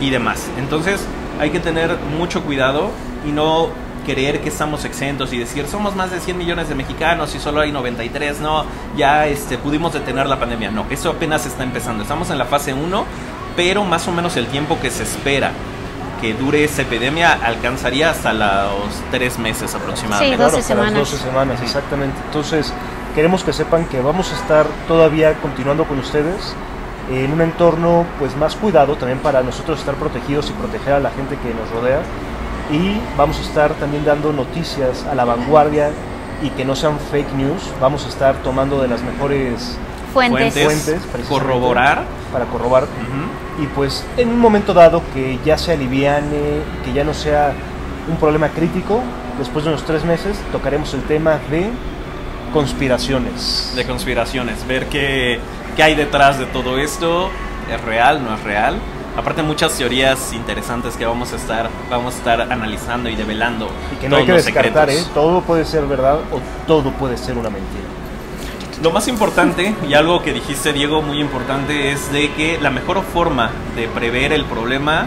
y 0.00 0.10
demás. 0.10 0.48
Entonces 0.58 1.04
hay 1.40 1.50
que 1.50 1.60
tener 1.60 1.96
mucho 2.16 2.42
cuidado 2.42 2.90
y 3.26 3.32
no 3.32 3.68
creer 4.06 4.40
que 4.40 4.48
estamos 4.48 4.84
exentos 4.84 5.32
y 5.32 5.38
decir 5.38 5.66
somos 5.66 5.94
más 5.94 6.10
de 6.10 6.20
100 6.20 6.38
millones 6.38 6.68
de 6.68 6.74
mexicanos 6.74 7.34
y 7.34 7.38
solo 7.38 7.60
hay 7.60 7.70
93, 7.70 8.40
no, 8.40 8.64
ya 8.96 9.26
este, 9.26 9.58
pudimos 9.58 9.92
detener 9.92 10.26
la 10.26 10.38
pandemia. 10.38 10.70
No, 10.70 10.86
eso 10.90 11.10
apenas 11.10 11.44
está 11.46 11.64
empezando. 11.64 12.02
Estamos 12.02 12.30
en 12.30 12.38
la 12.38 12.44
fase 12.44 12.72
1, 12.72 13.04
pero 13.56 13.84
más 13.84 14.06
o 14.08 14.12
menos 14.12 14.36
el 14.36 14.46
tiempo 14.46 14.78
que 14.80 14.90
se 14.90 15.02
espera 15.02 15.52
que 16.20 16.34
dure 16.34 16.64
esta 16.64 16.82
epidemia 16.82 17.32
alcanzaría 17.32 18.10
hasta 18.10 18.32
los 18.32 18.90
tres 19.10 19.38
meses 19.38 19.74
aproximadamente. 19.74 20.36
Sí, 20.36 20.42
12 20.42 20.44
hasta 20.58 20.58
las 20.58 20.66
semanas. 20.66 21.10
12 21.10 21.16
semanas, 21.16 21.62
exactamente. 21.62 22.16
Entonces, 22.26 22.72
queremos 23.14 23.42
que 23.44 23.52
sepan 23.52 23.86
que 23.86 24.00
vamos 24.00 24.32
a 24.32 24.36
estar 24.36 24.66
todavía 24.86 25.34
continuando 25.34 25.84
con 25.84 25.98
ustedes 25.98 26.54
en 27.10 27.32
un 27.32 27.40
entorno 27.40 28.06
pues 28.18 28.36
más 28.36 28.54
cuidado 28.54 28.94
también 28.96 29.18
para 29.18 29.42
nosotros 29.42 29.80
estar 29.80 29.96
protegidos 29.96 30.48
y 30.50 30.52
proteger 30.52 30.92
a 30.94 31.00
la 31.00 31.10
gente 31.10 31.36
que 31.36 31.52
nos 31.52 31.68
rodea 31.70 32.02
y 32.70 33.00
vamos 33.16 33.38
a 33.38 33.42
estar 33.42 33.74
también 33.74 34.04
dando 34.04 34.32
noticias 34.32 35.04
a 35.10 35.14
la 35.16 35.24
vanguardia 35.24 35.90
y 36.42 36.50
que 36.50 36.64
no 36.64 36.76
sean 36.76 36.98
fake 37.10 37.32
news, 37.34 37.62
vamos 37.80 38.06
a 38.06 38.08
estar 38.08 38.36
tomando 38.42 38.80
de 38.80 38.88
las 38.88 39.02
mejores 39.02 39.76
Fuentes. 40.12 40.54
Fuentes. 40.54 41.00
fuentes 41.02 41.26
corroborar. 41.28 42.04
para 42.32 42.44
corroborar 42.46 42.84
Ujú. 42.84 43.49
Y 43.58 43.66
pues 43.66 44.04
en 44.16 44.28
un 44.28 44.38
momento 44.38 44.74
dado 44.74 45.02
que 45.12 45.38
ya 45.44 45.58
se 45.58 45.72
aliviane, 45.72 46.62
que 46.84 46.92
ya 46.92 47.04
no 47.04 47.14
sea 47.14 47.52
un 48.08 48.16
problema 48.16 48.48
crítico, 48.48 49.02
después 49.38 49.64
de 49.64 49.70
unos 49.70 49.84
tres 49.84 50.04
meses 50.04 50.38
tocaremos 50.52 50.94
el 50.94 51.02
tema 51.02 51.38
de 51.50 51.70
conspiraciones. 52.52 53.72
de 53.76 53.86
conspiraciones, 53.86 54.66
ver 54.66 54.86
qué, 54.86 55.40
qué 55.76 55.82
hay 55.82 55.94
detrás 55.94 56.38
de 56.38 56.46
todo 56.46 56.78
esto, 56.78 57.30
es 57.72 57.80
real, 57.82 58.22
no 58.24 58.34
es 58.34 58.42
real. 58.42 58.76
Aparte 59.16 59.42
muchas 59.42 59.76
teorías 59.76 60.32
interesantes 60.32 60.96
que 60.96 61.04
vamos 61.04 61.32
a 61.32 61.36
estar, 61.36 61.68
vamos 61.90 62.14
a 62.14 62.18
estar 62.18 62.40
analizando 62.40 63.08
y 63.08 63.16
develando. 63.16 63.68
y 63.92 63.96
que 63.96 64.08
no 64.08 64.16
hay 64.16 64.24
que 64.24 64.32
descartar, 64.32 64.88
¿eh? 64.88 65.02
todo 65.14 65.40
puede 65.42 65.64
ser 65.64 65.84
verdad 65.86 66.18
o 66.32 66.40
todo 66.66 66.90
puede 66.92 67.16
ser 67.16 67.36
una 67.36 67.50
mentira. 67.50 67.99
Lo 68.82 68.90
más 68.90 69.08
importante, 69.08 69.74
y 69.86 69.92
algo 69.92 70.22
que 70.22 70.32
dijiste 70.32 70.72
Diego 70.72 71.02
muy 71.02 71.20
importante, 71.20 71.92
es 71.92 72.10
de 72.12 72.32
que 72.32 72.58
la 72.62 72.70
mejor 72.70 73.02
forma 73.02 73.50
de 73.76 73.88
prever 73.88 74.32
el 74.32 74.46
problema 74.46 75.04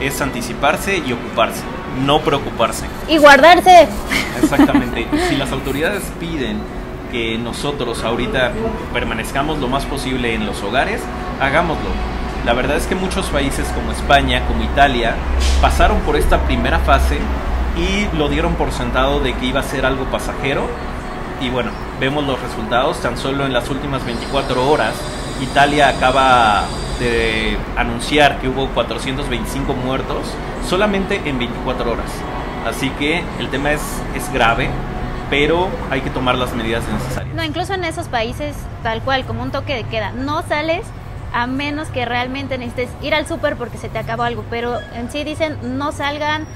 es 0.00 0.20
anticiparse 0.20 0.98
y 0.98 1.12
ocuparse, 1.12 1.62
no 2.04 2.20
preocuparse. 2.20 2.86
Y 3.06 3.18
guardarse. 3.18 3.86
Exactamente. 4.42 5.06
si 5.28 5.36
las 5.36 5.52
autoridades 5.52 6.02
piden 6.18 6.58
que 7.12 7.38
nosotros 7.38 8.02
ahorita 8.02 8.50
permanezcamos 8.92 9.60
lo 9.60 9.68
más 9.68 9.84
posible 9.84 10.34
en 10.34 10.44
los 10.44 10.60
hogares, 10.64 11.00
hagámoslo. 11.40 11.90
La 12.44 12.54
verdad 12.54 12.76
es 12.76 12.88
que 12.88 12.96
muchos 12.96 13.26
países 13.26 13.68
como 13.68 13.92
España, 13.92 14.44
como 14.48 14.64
Italia, 14.64 15.14
pasaron 15.60 16.00
por 16.00 16.16
esta 16.16 16.40
primera 16.40 16.80
fase 16.80 17.18
y 17.76 18.16
lo 18.16 18.28
dieron 18.28 18.54
por 18.54 18.72
sentado 18.72 19.20
de 19.20 19.34
que 19.34 19.46
iba 19.46 19.60
a 19.60 19.62
ser 19.62 19.86
algo 19.86 20.06
pasajero 20.06 20.66
y 21.42 21.50
bueno, 21.50 21.70
vemos 22.00 22.24
los 22.24 22.40
resultados. 22.40 23.00
Tan 23.00 23.18
solo 23.18 23.44
en 23.44 23.52
las 23.52 23.68
últimas 23.68 24.04
24 24.04 24.70
horas, 24.70 24.94
Italia 25.40 25.88
acaba 25.88 26.64
de 27.00 27.56
anunciar 27.76 28.38
que 28.40 28.48
hubo 28.48 28.68
425 28.68 29.74
muertos 29.74 30.26
solamente 30.68 31.20
en 31.24 31.38
24 31.38 31.92
horas. 31.92 32.10
Así 32.66 32.90
que 32.90 33.24
el 33.40 33.50
tema 33.50 33.72
es, 33.72 33.82
es 34.14 34.32
grave, 34.32 34.70
pero 35.30 35.68
hay 35.90 36.00
que 36.00 36.10
tomar 36.10 36.36
las 36.36 36.54
medidas 36.54 36.84
necesarias. 36.88 37.34
No, 37.34 37.42
incluso 37.42 37.74
en 37.74 37.84
esos 37.84 38.06
países, 38.06 38.54
tal 38.84 39.02
cual, 39.02 39.24
como 39.24 39.42
un 39.42 39.50
toque 39.50 39.74
de 39.74 39.84
queda, 39.84 40.12
no 40.12 40.42
sales 40.42 40.86
a 41.34 41.46
menos 41.46 41.88
que 41.88 42.04
realmente 42.04 42.56
necesites 42.58 42.90
ir 43.02 43.14
al 43.14 43.26
súper 43.26 43.56
porque 43.56 43.78
se 43.78 43.88
te 43.88 43.98
acabó 43.98 44.22
algo, 44.22 44.44
pero 44.48 44.78
en 44.94 45.10
sí 45.10 45.24
dicen 45.24 45.56
no 45.78 45.90
salgan 45.90 46.46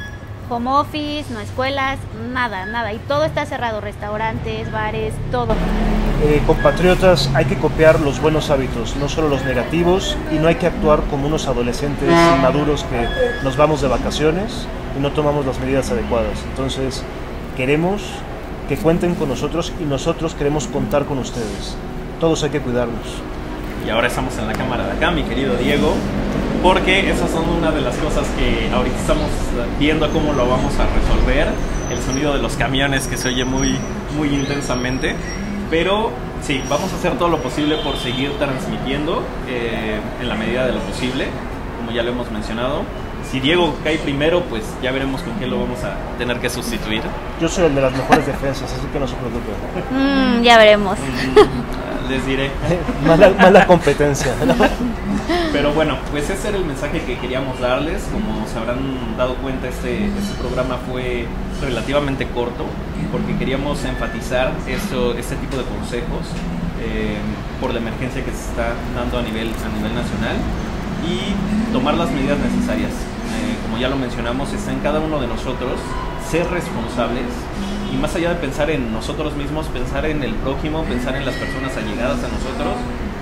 home 0.48 0.70
office, 0.70 1.32
no 1.32 1.40
escuelas, 1.40 1.98
nada, 2.32 2.66
nada. 2.66 2.92
Y 2.92 2.98
todo 2.98 3.24
está 3.24 3.46
cerrado, 3.46 3.80
restaurantes, 3.80 4.70
bares, 4.70 5.14
todo. 5.30 5.54
Eh, 6.24 6.42
compatriotas, 6.46 7.30
hay 7.34 7.44
que 7.44 7.56
copiar 7.56 8.00
los 8.00 8.20
buenos 8.20 8.50
hábitos, 8.50 8.96
no 8.96 9.08
solo 9.08 9.28
los 9.28 9.44
negativos, 9.44 10.16
y 10.32 10.36
no 10.36 10.48
hay 10.48 10.54
que 10.54 10.66
actuar 10.66 11.00
como 11.10 11.26
unos 11.26 11.46
adolescentes 11.46 12.08
inmaduros 12.08 12.84
que 12.84 13.06
nos 13.44 13.56
vamos 13.56 13.82
de 13.82 13.88
vacaciones 13.88 14.66
y 14.96 15.00
no 15.00 15.12
tomamos 15.12 15.44
las 15.44 15.58
medidas 15.60 15.90
adecuadas. 15.90 16.42
Entonces, 16.50 17.02
queremos 17.56 18.02
que 18.68 18.76
cuenten 18.76 19.14
con 19.14 19.28
nosotros 19.28 19.72
y 19.80 19.84
nosotros 19.84 20.34
queremos 20.34 20.66
contar 20.66 21.04
con 21.04 21.18
ustedes. 21.18 21.76
Todos 22.18 22.42
hay 22.44 22.50
que 22.50 22.60
cuidarnos. 22.60 23.22
Y 23.86 23.90
ahora 23.90 24.08
estamos 24.08 24.36
en 24.38 24.46
la 24.46 24.54
cámara 24.54 24.86
de 24.86 24.92
acá, 24.92 25.10
mi 25.10 25.22
querido 25.22 25.54
Diego 25.56 25.94
porque 26.66 27.08
esas 27.08 27.30
son 27.30 27.48
una 27.48 27.70
de 27.70 27.80
las 27.80 27.94
cosas 27.98 28.26
que 28.36 28.68
ahorita 28.74 28.96
estamos 28.98 29.28
viendo 29.78 30.10
cómo 30.12 30.32
lo 30.32 30.48
vamos 30.48 30.74
a 30.80 30.86
resolver. 30.98 31.46
El 31.92 31.98
sonido 32.02 32.34
de 32.34 32.42
los 32.42 32.54
camiones 32.54 33.06
que 33.06 33.16
se 33.16 33.28
oye 33.28 33.44
muy, 33.44 33.78
muy 34.16 34.30
intensamente. 34.30 35.14
Pero 35.70 36.10
sí, 36.42 36.60
vamos 36.68 36.92
a 36.92 36.96
hacer 36.96 37.12
todo 37.18 37.28
lo 37.28 37.40
posible 37.40 37.76
por 37.76 37.96
seguir 37.98 38.32
transmitiendo 38.38 39.22
eh, 39.46 40.00
en 40.20 40.28
la 40.28 40.34
medida 40.34 40.66
de 40.66 40.72
lo 40.72 40.80
posible, 40.80 41.28
como 41.78 41.92
ya 41.92 42.02
lo 42.02 42.10
hemos 42.10 42.32
mencionado. 42.32 42.82
Si 43.30 43.38
Diego 43.38 43.72
cae 43.84 43.98
primero, 43.98 44.42
pues 44.50 44.64
ya 44.82 44.90
veremos 44.90 45.22
con 45.22 45.34
qué 45.38 45.46
lo 45.46 45.60
vamos 45.60 45.84
a 45.84 45.94
tener 46.18 46.40
que 46.40 46.50
sustituir. 46.50 47.02
Yo 47.40 47.48
soy 47.48 47.66
el 47.66 47.76
de 47.76 47.80
las 47.82 47.92
mejores 47.92 48.26
defensas, 48.26 48.72
así 48.72 48.88
que 48.92 48.98
no 48.98 49.06
se 49.06 49.14
preocupe. 49.14 49.52
Mm, 49.92 50.42
ya 50.42 50.58
veremos. 50.58 50.98
Mm, 50.98 51.76
les 52.08 52.24
diré. 52.26 52.50
mala, 53.06 53.30
mala 53.30 53.66
competencia. 53.66 54.34
Pero 55.52 55.72
bueno, 55.72 55.96
pues 56.10 56.28
ese 56.28 56.48
era 56.48 56.56
el 56.56 56.64
mensaje 56.64 57.00
que 57.02 57.18
queríamos 57.18 57.58
darles. 57.60 58.02
Como 58.12 58.46
se 58.46 58.58
habrán 58.58 59.16
dado 59.16 59.34
cuenta, 59.36 59.68
este, 59.68 60.06
este 60.06 60.34
programa 60.40 60.78
fue 60.90 61.26
relativamente 61.62 62.26
corto 62.28 62.66
porque 63.10 63.36
queríamos 63.36 63.84
enfatizar 63.84 64.52
esto, 64.66 65.14
este 65.16 65.36
tipo 65.36 65.56
de 65.56 65.64
consejos 65.64 66.26
eh, 66.82 67.16
por 67.60 67.72
la 67.72 67.80
emergencia 67.80 68.24
que 68.24 68.30
se 68.30 68.50
está 68.50 68.74
dando 68.94 69.18
a 69.18 69.22
nivel, 69.22 69.48
a 69.48 69.68
nivel 69.76 69.94
nacional 69.94 70.36
y 71.06 71.72
tomar 71.72 71.94
las 71.94 72.10
medidas 72.10 72.38
necesarias. 72.38 72.90
Eh, 72.92 73.56
como 73.64 73.78
ya 73.78 73.88
lo 73.88 73.96
mencionamos, 73.96 74.52
está 74.52 74.72
en 74.72 74.80
cada 74.80 75.00
uno 75.00 75.20
de 75.20 75.26
nosotros 75.26 75.80
ser 76.30 76.48
responsables 76.50 77.26
y 77.96 77.98
más 77.98 78.14
allá 78.14 78.30
de 78.30 78.34
pensar 78.36 78.70
en 78.70 78.92
nosotros 78.92 79.34
mismos, 79.34 79.66
pensar 79.68 80.04
en 80.04 80.22
el 80.22 80.34
prójimo, 80.34 80.84
pensar 80.84 81.16
en 81.16 81.24
las 81.24 81.34
personas 81.34 81.76
allegadas 81.76 82.18
a 82.18 82.28
nosotros 82.28 82.74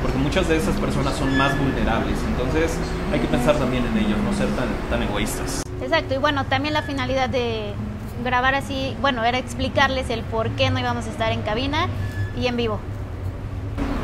porque 0.03 0.19
muchas 0.19 0.49
de 0.49 0.57
esas 0.57 0.77
personas 0.77 1.15
son 1.17 1.37
más 1.39 1.57
vulnerables. 1.59 2.19
Entonces 2.27 2.77
hay 3.13 3.21
que 3.21 3.27
pensar 3.27 3.57
también 3.57 3.87
en 3.87 3.97
ellos, 3.97 4.19
no 4.19 4.33
ser 4.35 4.49
tan, 4.49 4.69
tan 4.91 5.03
egoístas. 5.03 5.63
Exacto, 5.81 6.15
y 6.15 6.19
bueno, 6.19 6.45
también 6.45 6.75
la 6.75 6.83
finalidad 6.83 7.29
de 7.29 7.73
grabar 8.23 8.55
así, 8.55 8.97
bueno, 9.01 9.25
era 9.25 9.39
explicarles 9.39 10.11
el 10.11 10.23
por 10.23 10.51
qué 10.51 10.71
no 10.71 10.79
íbamos 10.79 11.07
a 11.07 11.11
estar 11.11 11.33
en 11.33 11.43
cabina 11.43 11.89
y 12.39 12.49
en 12.49 12.57
vivo. 12.57 12.81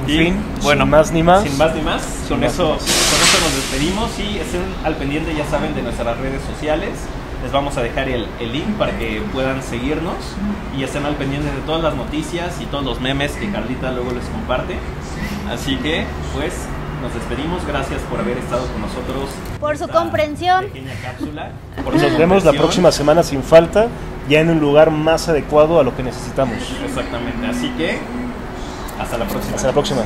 En 0.00 0.06
fin, 0.06 0.36
bueno, 0.62 0.84
sin 0.84 0.90
más 0.90 1.12
ni 1.12 1.22
más. 1.22 1.42
Sin 1.42 1.58
más 1.58 1.74
ni 1.74 1.82
más, 1.82 2.02
con, 2.28 2.42
eso, 2.42 2.68
con 2.68 2.76
eso 2.78 3.38
nos 3.42 3.56
despedimos 3.56 4.18
y 4.18 4.38
estén 4.38 4.62
al 4.84 4.96
pendiente, 4.96 5.34
ya 5.34 5.44
saben, 5.46 5.74
de 5.74 5.82
nuestras 5.82 6.16
redes 6.18 6.40
sociales. 6.44 6.92
Les 7.42 7.52
vamos 7.52 7.76
a 7.78 7.82
dejar 7.82 8.08
el, 8.08 8.26
el, 8.38 8.52
link 8.52 8.66
para 8.78 8.96
que 8.98 9.22
puedan 9.32 9.62
seguirnos 9.62 10.16
y 10.76 10.82
estén 10.82 11.06
al 11.06 11.14
pendiente 11.14 11.50
de 11.50 11.60
todas 11.62 11.82
las 11.82 11.94
noticias 11.94 12.60
y 12.60 12.66
todos 12.66 12.84
los 12.84 13.00
memes 13.00 13.32
que 13.32 13.50
Carlita 13.50 13.90
luego 13.92 14.12
les 14.12 14.24
comparte. 14.26 14.76
Así 15.50 15.76
que, 15.76 16.04
pues, 16.34 16.52
nos 17.00 17.14
despedimos. 17.14 17.66
Gracias 17.66 18.02
por 18.02 18.20
haber 18.20 18.38
estado 18.38 18.66
con 18.66 18.82
nosotros. 18.82 19.30
Por 19.58 19.76
su 19.76 19.88
comprensión. 19.88 20.66
cápsula. 21.02 21.50
Por 21.82 21.94
nos 21.94 22.18
vemos 22.18 22.44
la 22.44 22.52
próxima 22.52 22.92
semana 22.92 23.22
sin 23.22 23.42
falta, 23.42 23.88
ya 24.28 24.40
en 24.40 24.50
un 24.50 24.60
lugar 24.60 24.90
más 24.90 25.28
adecuado 25.28 25.80
a 25.80 25.82
lo 25.82 25.96
que 25.96 26.02
necesitamos. 26.02 26.56
Exactamente. 26.84 27.46
Así 27.46 27.70
que, 27.70 27.98
hasta 29.00 29.18
la 29.18 29.24
próxima. 29.24 29.56
Hasta 29.56 29.66
la 29.68 29.72
próxima. 29.72 30.02